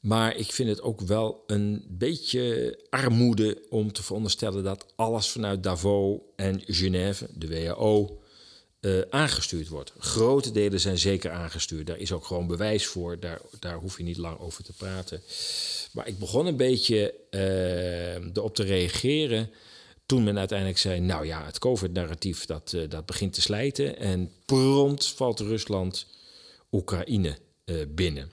[0.00, 5.62] Maar ik vind het ook wel een beetje armoede om te veronderstellen dat alles vanuit
[5.62, 8.22] Davos en Genève, de WHO,
[8.80, 9.92] uh, aangestuurd wordt.
[9.98, 11.86] Grote delen zijn zeker aangestuurd.
[11.86, 13.20] Daar is ook gewoon bewijs voor.
[13.20, 15.22] Daar, daar hoef je niet lang over te praten.
[15.92, 19.50] Maar ik begon een beetje uh, erop te reageren.
[20.06, 23.98] Toen men uiteindelijk zei: Nou ja, het COVID-narratief dat, uh, dat begint te slijten.
[23.98, 26.06] En prompt valt Rusland
[26.72, 27.36] Oekraïne
[27.88, 28.32] binnen.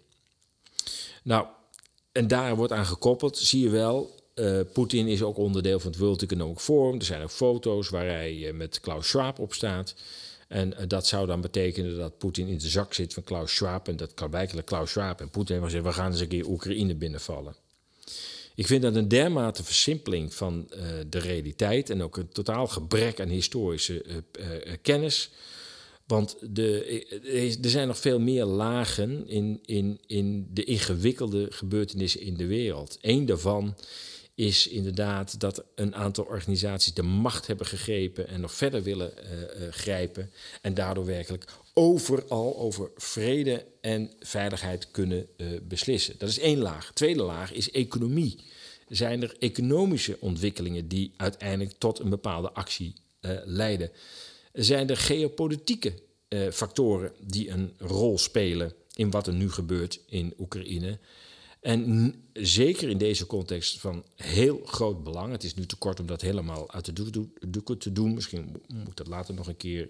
[1.23, 1.47] Nou,
[2.11, 4.17] en daar wordt aan gekoppeld, zie je wel.
[4.73, 6.99] Poetin is ook onderdeel van het World Economic Forum.
[6.99, 9.95] Er zijn ook foto's waar hij met Klaus Schwab op staat.
[10.49, 13.87] En uh, dat zou dan betekenen dat Poetin in de zak zit van Klaus Schwab.
[13.87, 16.95] En dat kan werkelijk Klaus Schwab en Poetin zeggen: we gaan eens een keer Oekraïne
[16.95, 17.55] binnenvallen.
[18.55, 23.19] Ik vind dat een dermate versimpeling van uh, de realiteit en ook een totaal gebrek
[23.19, 24.45] aan historische uh,
[24.81, 25.29] kennis.
[26.07, 32.37] Want de, er zijn nog veel meer lagen in, in, in de ingewikkelde gebeurtenissen in
[32.37, 32.97] de wereld.
[33.01, 33.75] Eén daarvan
[34.39, 39.31] is inderdaad dat een aantal organisaties de macht hebben gegrepen en nog verder willen uh,
[39.31, 40.31] uh, grijpen.
[40.61, 46.15] En daardoor werkelijk overal over vrede en veiligheid kunnen uh, beslissen.
[46.17, 46.91] Dat is één laag.
[46.93, 48.39] Tweede laag is economie.
[48.87, 52.93] Zijn er economische ontwikkelingen die uiteindelijk tot een bepaalde actie
[53.43, 53.91] leiden?
[54.53, 55.93] Zijn er geopolitieke
[56.51, 60.99] factoren die een rol spelen in wat er nu gebeurt in Oekraïne?
[61.59, 65.31] En zeker in deze context van heel groot belang.
[65.31, 68.13] Het is nu te kort om dat helemaal uit de doeken te doen.
[68.13, 69.89] Misschien moet ik dat later nog een keer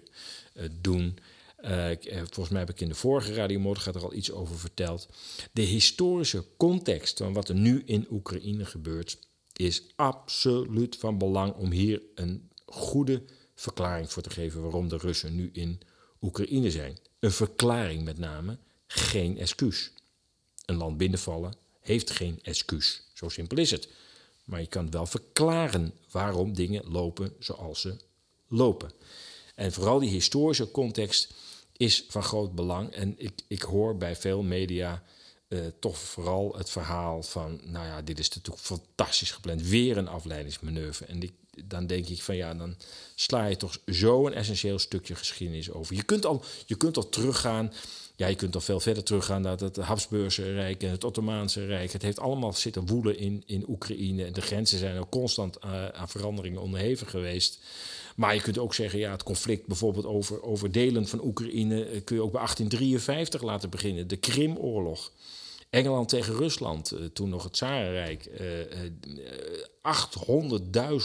[0.54, 1.18] uh, doen.
[1.64, 5.08] Uh, volgens mij heb ik in de vorige Radio gaat er al iets over verteld.
[5.52, 9.18] De historische context van wat er nu in Oekraïne gebeurt,
[9.56, 13.22] is absoluut van belang om hier een goede
[13.54, 15.80] verklaring voor te geven waarom de Russen nu in
[16.20, 16.98] Oekraïne zijn.
[17.18, 19.92] Een verklaring met name, geen excuus
[20.70, 23.02] een land binnenvallen heeft geen excuus.
[23.14, 23.88] Zo simpel is het.
[24.44, 27.96] Maar je kan wel verklaren waarom dingen lopen zoals ze
[28.48, 28.92] lopen.
[29.54, 31.32] En vooral die historische context
[31.76, 32.90] is van groot belang.
[32.92, 35.02] En ik, ik hoor bij veel media
[35.48, 37.60] eh, toch vooral het verhaal van...
[37.64, 39.62] nou ja, dit is natuurlijk fantastisch gepland.
[39.62, 41.06] Weer een afleidingsmanoeuvre.
[41.06, 41.32] En ik,
[41.64, 42.76] dan denk ik van ja, dan
[43.14, 45.94] sla je toch zo een essentieel stukje geschiedenis over.
[45.94, 47.72] Je kunt al, je kunt al teruggaan
[48.20, 51.92] ja, je kunt al veel verder teruggaan naar het Habsburgse Rijk en het Ottomaanse Rijk.
[51.92, 54.30] Het heeft allemaal zitten woelen in, in Oekraïne.
[54.30, 57.58] De grenzen zijn ook constant uh, aan veranderingen onderhevig geweest.
[58.16, 62.00] Maar je kunt ook zeggen, ja, het conflict bijvoorbeeld over, over delen van Oekraïne uh,
[62.04, 64.08] kun je ook bij 1853 laten beginnen.
[64.08, 65.12] De Krimoorlog.
[65.70, 68.30] Engeland tegen Rusland, uh, toen nog het Tsarenrijk.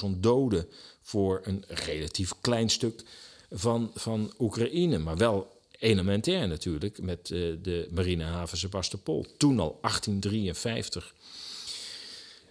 [0.06, 0.68] 800.000 doden
[1.02, 3.04] voor een relatief klein stuk
[3.52, 4.98] van, van Oekraïne.
[4.98, 9.26] Maar wel elementair natuurlijk met uh, de marinehaven Sebastopol.
[9.38, 11.14] Toen al 1853.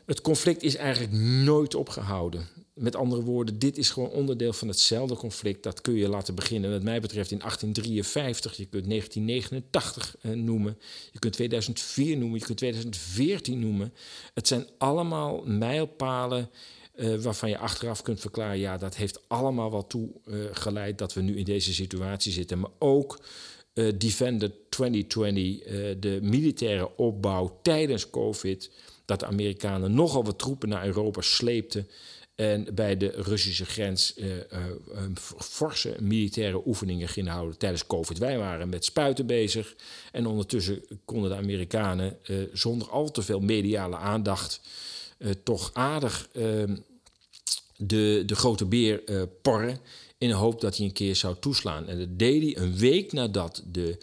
[0.07, 1.13] Het conflict is eigenlijk
[1.45, 2.47] nooit opgehouden.
[2.75, 5.63] Met andere woorden, dit is gewoon onderdeel van hetzelfde conflict.
[5.63, 8.57] Dat kun je laten beginnen, wat mij betreft, in 1853.
[8.57, 10.79] Je kunt 1989 uh, noemen.
[11.13, 12.39] Je kunt 2004 noemen.
[12.39, 13.93] Je kunt 2014 noemen.
[14.35, 16.51] Het zijn allemaal mijlpalen
[16.97, 21.15] uh, waarvan je achteraf kunt verklaren, ja, dat heeft allemaal wel toe uh, geleid dat
[21.15, 22.59] we nu in deze situatie zitten.
[22.59, 23.21] Maar ook
[23.75, 28.71] uh, Defender 2020, de militaire opbouw tijdens COVID,
[29.05, 31.89] dat de Amerikanen nogal wat troepen naar Europa sleepten.
[32.35, 34.15] En bij de Russische grens
[35.39, 38.19] forse militaire oefeningen gingen houden tijdens COVID.
[38.19, 39.75] Wij waren met spuiten bezig.
[40.13, 42.19] En ondertussen konden de Amerikanen
[42.53, 44.61] zonder al te veel mediale aandacht
[45.43, 46.77] toch aardig uh,
[47.77, 49.81] de, de grote beer uh, porren.
[50.19, 51.89] In de hoop dat hij een keer zou toeslaan.
[51.89, 53.99] En dat deed hij een week nadat de,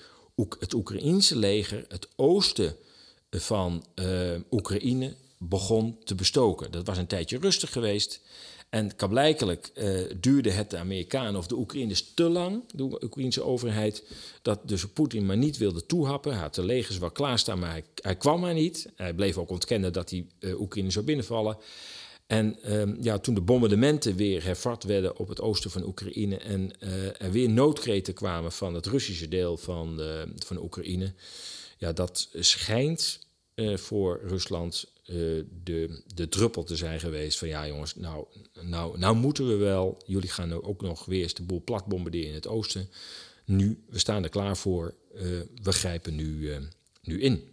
[0.59, 2.75] het Oekraïense leger het oosten
[3.29, 3.85] van
[4.51, 6.71] Oekraïne begon te bestoken.
[6.71, 8.21] Dat was een tijdje rustig geweest.
[8.71, 14.03] En kablijkelijk uh, duurde het de Amerikanen of de Oekraïners te lang, de Oekraïnse overheid,
[14.41, 16.31] dat dus Poetin maar niet wilde toehappen.
[16.31, 18.89] Hij had de legers wel klaarstaan, maar hij, kwam maar niet.
[18.95, 21.57] Hij bleef ook ontkennen dat hij uh, Oekraïne zou binnenvallen.
[22.27, 26.71] En um, ja, toen de bombardementen weer hervat werden op het oosten van Oekraïne en
[26.79, 30.01] uh, er weer noodkreten kwamen van het Russische deel van,
[30.45, 31.13] van Oekraïne,
[31.77, 33.19] ja, dat schijnt
[33.75, 38.25] voor Rusland uh, de, de druppel te zijn geweest van ja jongens, nou,
[38.61, 40.01] nou, nou moeten we wel.
[40.05, 42.89] Jullie gaan ook nog weer eens de boel plat bombarderen in het oosten.
[43.45, 44.95] Nu, we staan er klaar voor.
[45.15, 45.21] Uh,
[45.63, 46.57] we grijpen nu, uh,
[47.01, 47.49] nu in.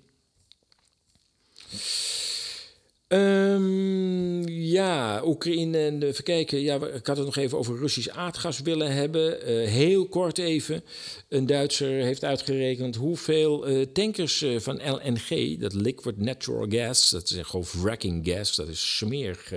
[3.09, 6.61] Um, ja, Oekraïne en even kijken.
[6.61, 9.51] Ja, ik had het nog even over Russisch aardgas willen hebben.
[9.51, 10.85] Uh, heel kort even.
[11.29, 17.31] Een Duitser heeft uitgerekend hoeveel uh, tankers uh, van LNG, dat liquid natural gas, dat
[17.31, 19.53] is gewoon fracking gas, dat is smerig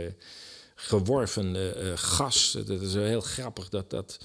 [0.81, 1.55] geworven
[1.97, 2.57] gas.
[2.65, 4.17] Dat is heel grappig dat dat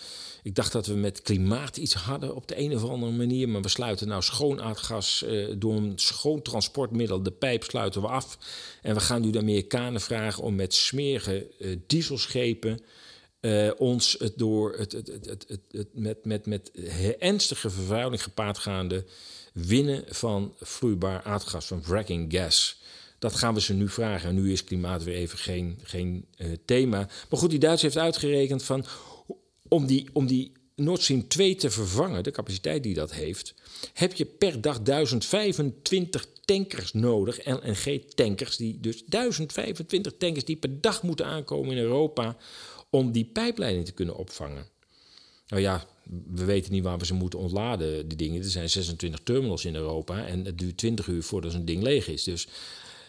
[0.47, 3.49] ik dacht dat we met klimaat iets hadden op de een of andere manier.
[3.49, 7.23] Maar we sluiten nou schoon aardgas uh, door een schoon transportmiddel.
[7.23, 8.39] De pijp sluiten we af.
[8.83, 12.81] En we gaan nu de Amerikanen vragen om met smerige uh, dieselschepen.
[13.77, 16.71] Ons het door het, het, het, het, het, met, met, met
[17.19, 19.05] ernstige vervuiling gepaardgaande
[19.53, 22.81] winnen van vloeibaar aardgas, van fracking gas.
[23.19, 24.29] Dat gaan we ze nu vragen.
[24.29, 27.09] En nu is klimaat weer even geen, geen uh, thema.
[27.31, 28.85] Maar goed, die Duitse heeft uitgerekend van
[29.69, 33.55] om die, om die Nord Stream 2 te vervangen, de capaciteit die dat heeft,
[33.93, 41.03] heb je per dag 1025 tankers nodig, LNG-tankers, die dus 1025 tankers die per dag
[41.03, 42.37] moeten aankomen in Europa
[42.91, 44.67] om die pijpleiding te kunnen opvangen.
[45.49, 45.87] Nou ja,
[46.33, 48.43] we weten niet waar we ze moeten ontladen, die dingen.
[48.43, 52.09] Er zijn 26 terminals in Europa en het duurt 20 uur voordat zo'n ding leeg
[52.09, 52.25] is.
[52.25, 52.49] Dus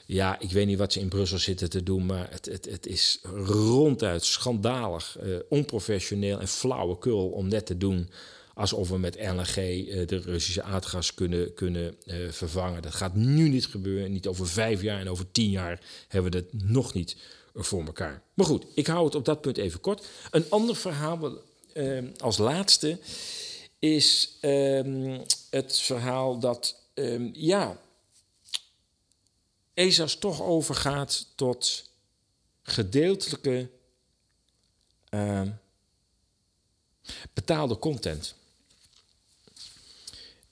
[0.08, 2.86] ja, ik weet niet wat ze in Brussel zitten te doen, maar het, het, het
[2.86, 8.10] is ronduit schandalig, uh, onprofessioneel en flauwekul om net te doen
[8.54, 12.82] alsof we met LNG eh, de Russische aardgas kunnen, kunnen uh, vervangen.
[12.82, 16.42] Dat gaat nu niet gebeuren, niet over vijf jaar en over tien jaar hebben we
[16.42, 17.18] dat nog niet
[17.54, 18.22] voor elkaar.
[18.34, 20.06] Maar goed, ik hou het op dat punt even kort.
[20.32, 21.42] Een ander verhaal
[22.18, 23.00] als laatste
[23.80, 27.78] is ehm, het verhaal dat, ehm, ja,
[29.78, 31.90] ESA's toch overgaat tot
[32.64, 33.70] gedeeltelijke
[35.10, 35.42] uh,
[37.34, 38.36] betaalde content.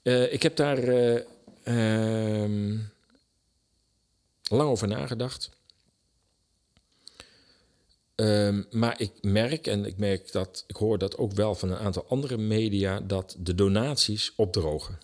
[0.03, 1.21] Uh, ik heb daar uh,
[1.63, 2.79] uh,
[4.43, 5.49] lang over nagedacht.
[8.15, 11.77] Ehm, maar ik merk, en ik merk dat, ik hoor dat ook wel van een
[11.77, 14.99] aantal andere media, dat de donaties opdrogen.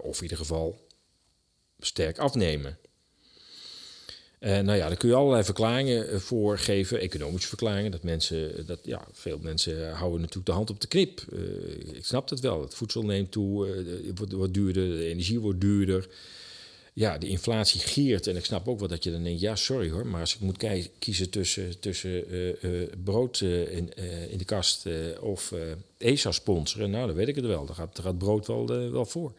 [0.00, 0.88] of in ieder geval
[1.80, 2.78] sterk afnemen.
[4.40, 7.90] En nou ja, daar kun je allerlei verklaringen eh, voor geven, economische verklaringen.
[7.90, 11.20] Dat mensen, eh, dat, ja, veel mensen houden natuurlijk de hand op de knip.
[11.92, 12.60] Ik snap het wel.
[12.60, 13.66] Het voedsel neemt toe,
[14.14, 16.08] wordt, wordt duurder, de energie wordt duurder.
[16.92, 18.26] Ja, de inflatie giert.
[18.26, 20.40] En ik snap ook wel dat je dan denkt, ja, sorry hoor, maar als ik
[20.40, 20.64] moet
[20.98, 22.24] kiezen tussen, tussen
[23.04, 23.92] brood in,
[24.30, 24.86] in de kast
[25.20, 25.52] of
[25.98, 27.66] ESA sponsoren, nou, dan weet ik het wel.
[27.66, 29.32] Dan gaat, dan gaat brood wel, wel voor.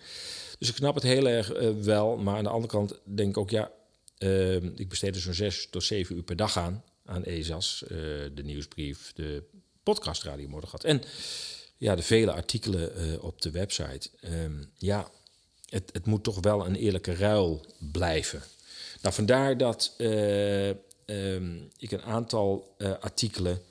[0.61, 2.17] Dus ik snap het heel erg eh, wel.
[2.17, 3.71] Maar aan de andere kant denk ik ook, ja,
[4.17, 7.83] eh, ik besteed er zo'n zes tot zeven uur per dag aan, aan ESA's.
[7.83, 7.89] eh,
[8.33, 9.43] de nieuwsbrief, de
[9.83, 10.83] podcast Radio Moddergat.
[10.83, 11.01] En
[11.77, 14.09] ja, de vele artikelen op de website.
[14.19, 15.11] Ehm, ja,
[15.69, 18.43] het, het moet toch wel een eerlijke ruil blijven.
[19.01, 23.61] Nou, vandaar dat eh, ehm, ik een aantal artikelen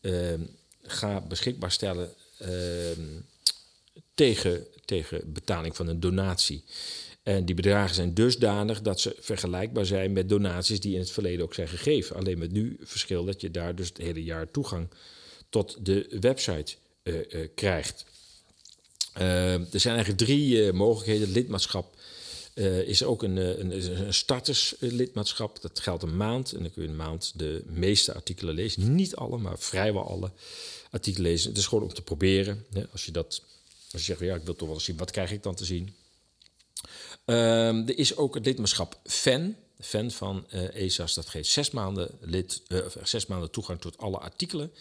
[0.00, 0.40] ehm,
[0.82, 2.14] ga beschikbaar stellen
[4.14, 6.64] tegen, tegen betaling van een donatie.
[7.22, 11.44] En die bedragen zijn dusdanig dat ze vergelijkbaar zijn met donaties die in het verleden
[11.44, 12.16] ook zijn gegeven.
[12.16, 14.88] Alleen met nu verschil dat je daar dus het hele jaar toegang
[15.48, 18.04] tot de website eh, eh, krijgt.
[19.12, 21.30] Eh, er zijn eigenlijk drie mogelijkheden.
[21.30, 21.94] Lidmaatschap
[22.86, 25.60] is ook een, een, een starterslidmaatschap.
[25.60, 26.52] Dat geldt een maand.
[26.52, 28.94] En dan kun je een maand de meeste artikelen lezen.
[28.94, 30.30] Niet alle, maar vrijwel alle
[30.90, 31.48] artikelen lezen.
[31.48, 32.66] Het is gewoon om te proberen.
[32.92, 33.42] Als je dat,
[34.04, 35.94] je ja, ik wil toch wel eens zien, wat krijg ik dan te zien?
[37.24, 39.56] Ehm, er is ook het lidmaatschap FAN.
[39.80, 44.18] Fan van eh ESA's, dat geeft zes maanden, lid, of zes maanden toegang tot alle
[44.18, 44.72] artikelen.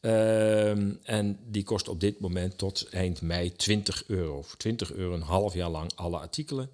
[0.00, 4.42] Ehm, en die kost op dit moment tot eind mei 20 euro.
[4.42, 6.70] Voor 20 euro een half jaar lang alle artikelen.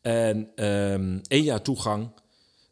[0.00, 2.10] En ehm één jaar toegang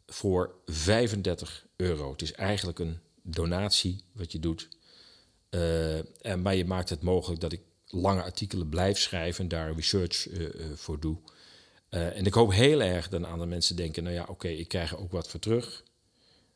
[0.07, 2.11] voor 35 euro.
[2.13, 4.69] Het is eigenlijk een donatie wat je doet.
[6.21, 10.29] En, maar je maakt het mogelijk dat ik lange artikelen blijf schrijven en daar research
[10.29, 11.17] eh, eh, voor doe.
[11.89, 14.69] Eh, en ik hoop heel erg dat een aantal mensen denken: nou ja, oké, ik
[14.69, 15.85] krijg er ook wat voor terug.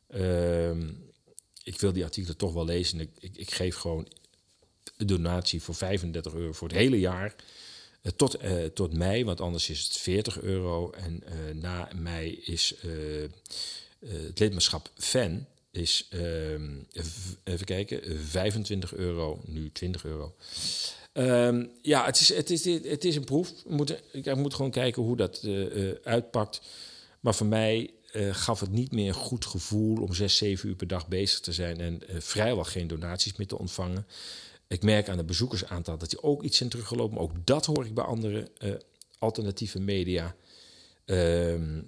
[0.09, 0.91] Ehm,
[1.65, 2.99] ik wil die artikelen toch wel lezen.
[2.99, 4.09] En ik, ik, geef gewoon
[4.97, 7.35] een donatie voor 35 euro voor het hele jaar.
[8.17, 8.39] tot,
[8.75, 10.91] tot mei, want anders is het 40 euro.
[10.91, 11.23] En
[11.61, 12.75] na mei is
[14.01, 16.79] het lidmaatschap fan is, ehm,
[17.45, 20.35] even kijken, 25 euro, nu 20 euro.
[21.13, 23.53] Ehm, ja, het is, het, is, het is een proef.
[24.13, 26.61] Ik moet gewoon kijken hoe dat eh, eh, uitpakt.
[27.21, 30.75] Maar voor mij eh, gaf het niet meer een goed gevoel om zes, zeven uur
[30.75, 34.07] per dag bezig te zijn en vrijwel geen donaties meer te ontvangen.
[34.69, 37.19] Ik merk aan het bezoekersaantal dat die ook iets zijn teruggelopen.
[37.19, 38.51] Ook dat hoor ik bij andere
[39.19, 40.35] alternatieve media.
[41.05, 41.81] Ehm,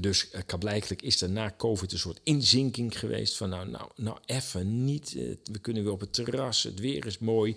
[0.00, 3.36] dus uh, blijkbaar is er na COVID een soort inzinking geweest.
[3.36, 5.12] Van nou, nou, nou even niet.
[5.52, 6.62] we kunnen weer op het terras.
[6.62, 7.56] Het weer is mooi.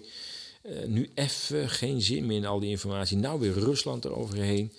[0.61, 3.17] Eh, nu even geen zin meer in al die informatie.
[3.17, 4.73] Nou weer Rusland eroverheen.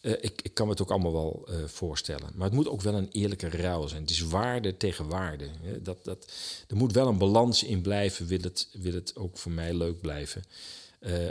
[0.00, 2.30] Eh, ik, ik kan me het ook allemaal wel eh, voorstellen.
[2.34, 4.00] Maar het moet ook wel een eerlijke ruil zijn.
[4.00, 5.48] Het is waarde tegen waarde.
[5.82, 6.32] Dat, dat,
[6.68, 8.26] er moet wel een balans in blijven.
[8.26, 10.42] Wil het, wil het ook voor mij leuk blijven.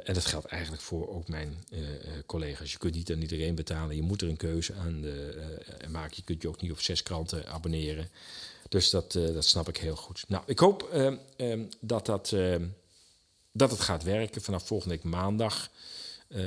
[0.03, 1.65] En dat geldt eigenlijk voor ook mijn
[2.25, 2.71] collega's.
[2.71, 3.95] Je kunt niet aan iedereen betalen.
[3.95, 5.05] Je moet er een keuze aan
[5.91, 6.13] maken.
[6.15, 8.09] Je kunt je ook niet op zes kranten abonneren.
[8.69, 10.23] Dus dat, dat snap ik heel goed.
[10.27, 10.89] Nou, ik hoop
[11.79, 12.35] dat, dat,
[13.51, 15.69] dat het gaat werken vanaf volgende week maandag.
[16.29, 16.37] Uh,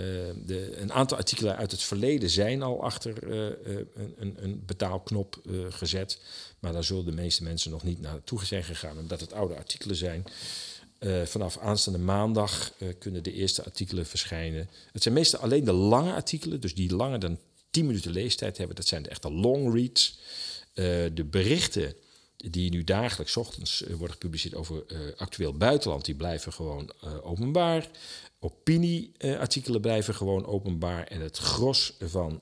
[0.46, 3.80] de, een aantal artikelen uit het verleden zijn al achter uh, uh,
[4.16, 6.20] een, een, betaalknop gezet.
[6.58, 9.96] Maar daar zullen de meeste mensen nog niet naartoe zijn gegaan, omdat het oude artikelen
[9.96, 10.24] zijn.
[11.24, 14.68] vanaf aanstaande maandag kunnen de eerste artikelen verschijnen.
[14.92, 17.38] Het zijn meestal alleen de lange artikelen, dus die langer dan
[17.70, 18.76] 10 minuten leestijd hebben.
[18.76, 20.18] Dat zijn de echte long reads.
[21.14, 21.94] de berichten
[22.50, 24.84] die nu dagelijks ochtends worden gepubliceerd over
[25.16, 26.92] actueel buitenland, die blijven gewoon
[27.22, 27.88] openbaar
[28.44, 31.06] opinieartikelen blijven gewoon openbaar.
[31.06, 32.40] En het gros van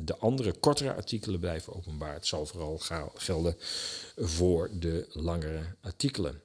[0.00, 2.14] de andere kortere artikelen blijven openbaar.
[2.14, 2.80] Het zal vooral
[3.14, 3.56] gelden
[4.16, 6.40] voor de langere artikelen.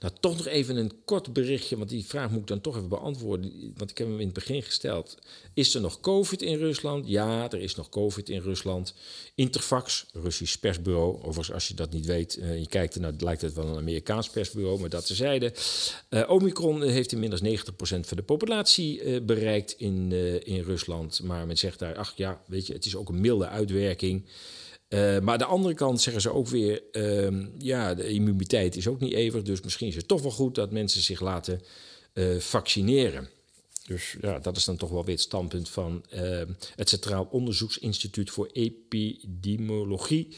[0.00, 2.88] Nou, toch nog even een kort berichtje, want die vraag moet ik dan toch even
[2.88, 3.72] beantwoorden.
[3.76, 5.18] Want ik heb hem in het begin gesteld.
[5.54, 7.08] Is er nog COVID in Rusland?
[7.08, 8.94] Ja, er is nog COVID in Rusland.
[9.34, 11.16] Interfax, Russisch persbureau.
[11.16, 14.30] Overigens, als je dat niet weet, uh, je kijkt ernaar, lijkt het wel een Amerikaans
[14.30, 15.52] persbureau, maar dat terzijde.
[16.10, 20.12] Uh, Omicron heeft inmiddels 90% van de populatie uh, bereikt in,
[20.44, 21.22] in Rusland.
[21.22, 24.24] Maar men zegt daar, ach ja, weet je, het is ook een milde uitwerking.
[24.92, 28.88] Uh, maar aan de andere kant zeggen ze ook weer, uh, ja, de immuniteit is
[28.88, 31.60] ook niet eeuwig, dus misschien is het toch wel goed dat mensen zich laten
[32.14, 33.28] uh, vaccineren.
[33.86, 36.42] Dus ja, dat is dan toch wel weer het standpunt van uh,
[36.74, 40.36] het Centraal Onderzoeksinstituut voor Epidemiologie,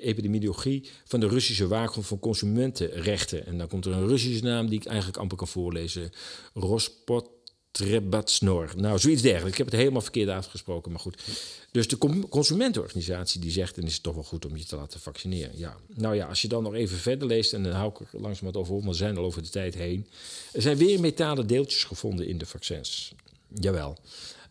[0.00, 3.46] epidemiologie van de Russische Waakhond van Consumentenrechten.
[3.46, 6.10] En dan komt er een Russische naam die ik eigenlijk amper kan voorlezen,
[6.54, 7.28] Rospot
[7.74, 8.72] Trebatsnor.
[8.76, 9.52] Nou, zoiets dergelijks.
[9.52, 11.22] Ik heb het helemaal verkeerd uitgesproken, maar goed.
[11.70, 11.98] Dus de
[12.28, 13.74] consumentenorganisatie die zegt...
[13.74, 15.58] dan is het toch wel goed om je te laten vaccineren.
[15.58, 15.76] Ja.
[15.94, 17.52] Nou ja, als je dan nog even verder leest...
[17.52, 18.84] en dan hou ik er langzaam wat over op...
[18.84, 20.06] want we zijn al over de tijd heen.
[20.52, 23.14] Er zijn weer metalen deeltjes gevonden in de vaccins.
[23.48, 23.96] Jawel.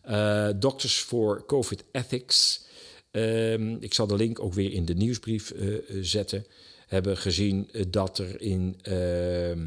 [0.02, 2.62] Eh Doctors for COVID Ethics...
[3.10, 6.46] Ehm, ik zal de link ook weer in de nieuwsbrief eh, eh, zetten.
[6.86, 9.66] Hebben gezien dat er in, ehm,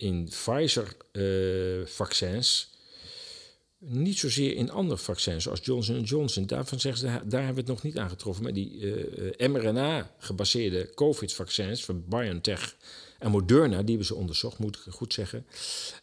[0.00, 2.70] in Pfizer-vaccins,
[3.78, 7.70] niet zozeer in andere vaccins zoals Johnson Johnson, daarvan zeggen ze, daar hebben we het
[7.70, 8.44] nog niet aangetroffen.
[8.44, 8.94] Maar die
[9.36, 12.76] eh, mRNA-gebaseerde COVID-vaccins van BioNTech
[13.20, 15.46] en Moderna, die hebben ze onderzocht, moet ik goed zeggen,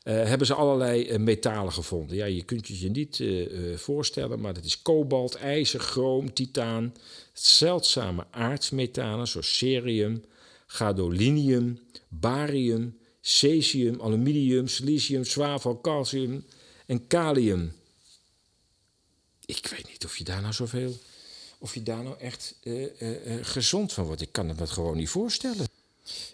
[0.03, 2.15] eh, hebben ze allerlei eh, metalen gevonden.
[2.15, 6.33] Ja, je kunt het je niet eh, eh, voorstellen, maar dat is kobalt, ijzer, chroom,
[6.33, 6.93] titaan,
[7.33, 10.23] zeldzame aardsmetalen zoals cerium,
[10.67, 12.97] gadolinium, barium,
[13.28, 16.45] cesium, aluminium, silicium, zwavel, calcium
[16.86, 17.73] en kalium.
[19.45, 20.97] Ik weet niet of je daar nou zoveel,
[21.57, 24.21] of je daar nou echt eh, eh, eh, gezond van wordt.
[24.21, 25.66] Ik kan het me gewoon niet voorstellen.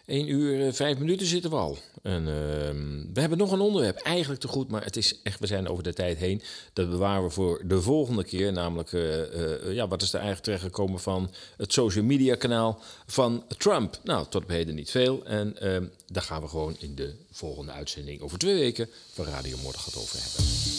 [0.06, 1.78] 1 uur, eh, vijf minuten zitten we al.
[2.02, 5.48] En ehm, we hebben nog een onderwerp, eigenlijk te goed, maar het is echt, we
[5.48, 6.42] zijn over de tijd heen.
[6.74, 10.44] Dat bewaren we voor de volgende keer, namelijk, eh, eh, ja, wat is er eigenlijk
[10.44, 14.00] terechtgekomen van het social media kanaal van Trump?
[14.04, 15.26] Nou, tot op heden niet veel.
[15.26, 19.58] En ehm, daar gaan we gewoon in de volgende uitzending over twee weken van Radio
[19.64, 20.72] Morgen over hebben.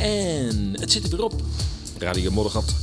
[0.00, 1.42] En het zit er weer op.
[2.02, 2.74] Radio Moddergat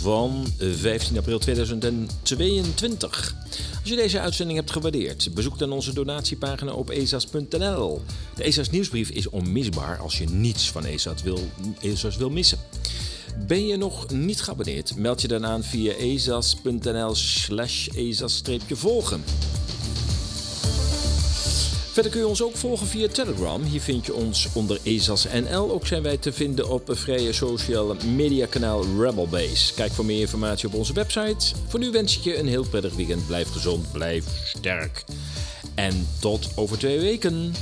[0.00, 3.34] van 15 april 2022.
[3.80, 8.02] Als je deze uitzending hebt gewaardeerd, bezoek dan onze donatiepagina op ezas.nl.
[8.34, 11.48] De ESA's nieuwsbrief is onmisbaar als je niets van ESA's wil,
[11.80, 12.58] ESA's wil missen.
[13.46, 14.96] Ben je nog niet geabonneerd?
[14.96, 19.24] Meld je dan aan via ezas.nl slash ezas-volgen.
[21.92, 23.62] Verder kun je ons ook volgen via Telegram.
[23.62, 25.70] Hier vind je ons onder ESAS.nl.
[25.70, 29.74] Ook zijn wij te vinden op het vrije social media kanaal Rebelbase.
[29.74, 31.54] Kijk voor meer informatie op onze website.
[31.68, 33.26] Voor nu wens ik je een heel prettig weekend.
[33.26, 35.04] Blijf gezond, blijf sterk.
[35.74, 37.54] En tot over twee weken.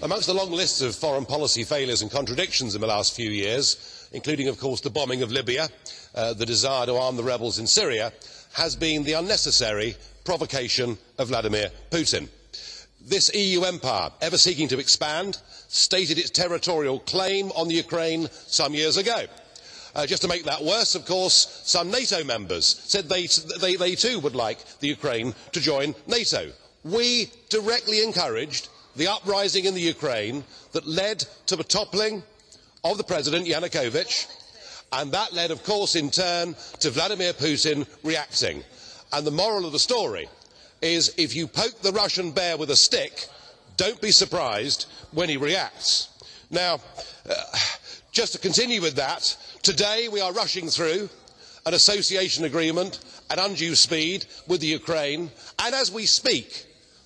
[0.00, 4.08] Amongst the long list of foreign policy failures and contradictions in the last few years,
[4.12, 5.68] including, of course, the bombing of Libya,
[6.14, 8.12] uh, the desire to arm the rebels in Syria,
[8.52, 12.28] has been the unnecessary provocation of Vladimir Putin.
[13.00, 18.74] This EU empire, ever seeking to expand, stated its territorial claim on the Ukraine some
[18.74, 19.24] years ago.
[19.96, 23.26] Uh, just to make that worse, of course, some NATO members said they,
[23.60, 26.52] they, they too would like the Ukraine to join NATO.
[26.84, 28.68] We directly encouraged
[28.98, 32.22] the uprising in the Ukraine that led to the toppling
[32.84, 34.26] of the president Yanukovych,
[34.92, 38.62] and that led, of course, in turn to Vladimir Putin reacting.
[39.12, 40.28] And the moral of the story
[40.82, 43.26] is if you poke the Russian bear with a stick,
[43.76, 46.08] don't be surprised when he reacts.
[46.50, 46.80] Now,
[47.28, 47.34] uh,
[48.10, 51.08] just to continue with that, today we are rushing through
[51.66, 52.98] an association agreement
[53.30, 55.30] at undue speed with the Ukraine,
[55.60, 56.64] and as we speak,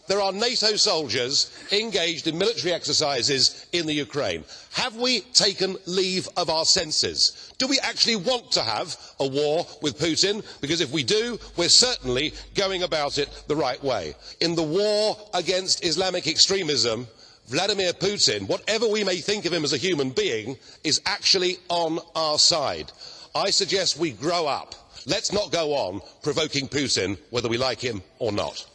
[0.08, 4.44] there are NATO soldiers engaged in military exercises in the Ukraine.
[4.72, 7.52] Have we taken leave of our senses?
[7.58, 10.44] Do we actually want to have a war with Putin?
[10.60, 14.14] Because if we do, we're certainly going about it the right way.
[14.40, 17.06] In the war against Islamic extremism,
[17.46, 21.98] Vladimir Putin, whatever we may think of him as a human being, is actually on
[22.16, 22.90] our side.
[23.34, 24.74] I suggest we grow up.
[25.06, 28.66] Let's not go on provoking Putin, whether we like him or not.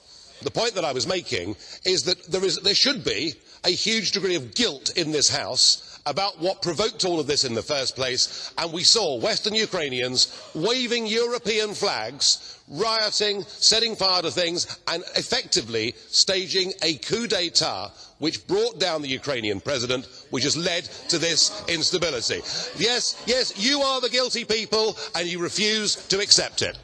[0.41, 1.55] The point that I was making
[1.85, 3.33] is that there, is, there should be
[3.63, 7.53] a huge degree of guilt in this House about what provoked all of this in
[7.53, 14.31] the first place, and we saw Western Ukrainians waving European flags, rioting, setting fire to
[14.31, 20.55] things, and effectively staging a coup d'etat which brought down the Ukrainian president, which has
[20.55, 22.41] led to this instability.
[22.77, 26.77] Yes, yes, you are the guilty people, and you refuse to accept it.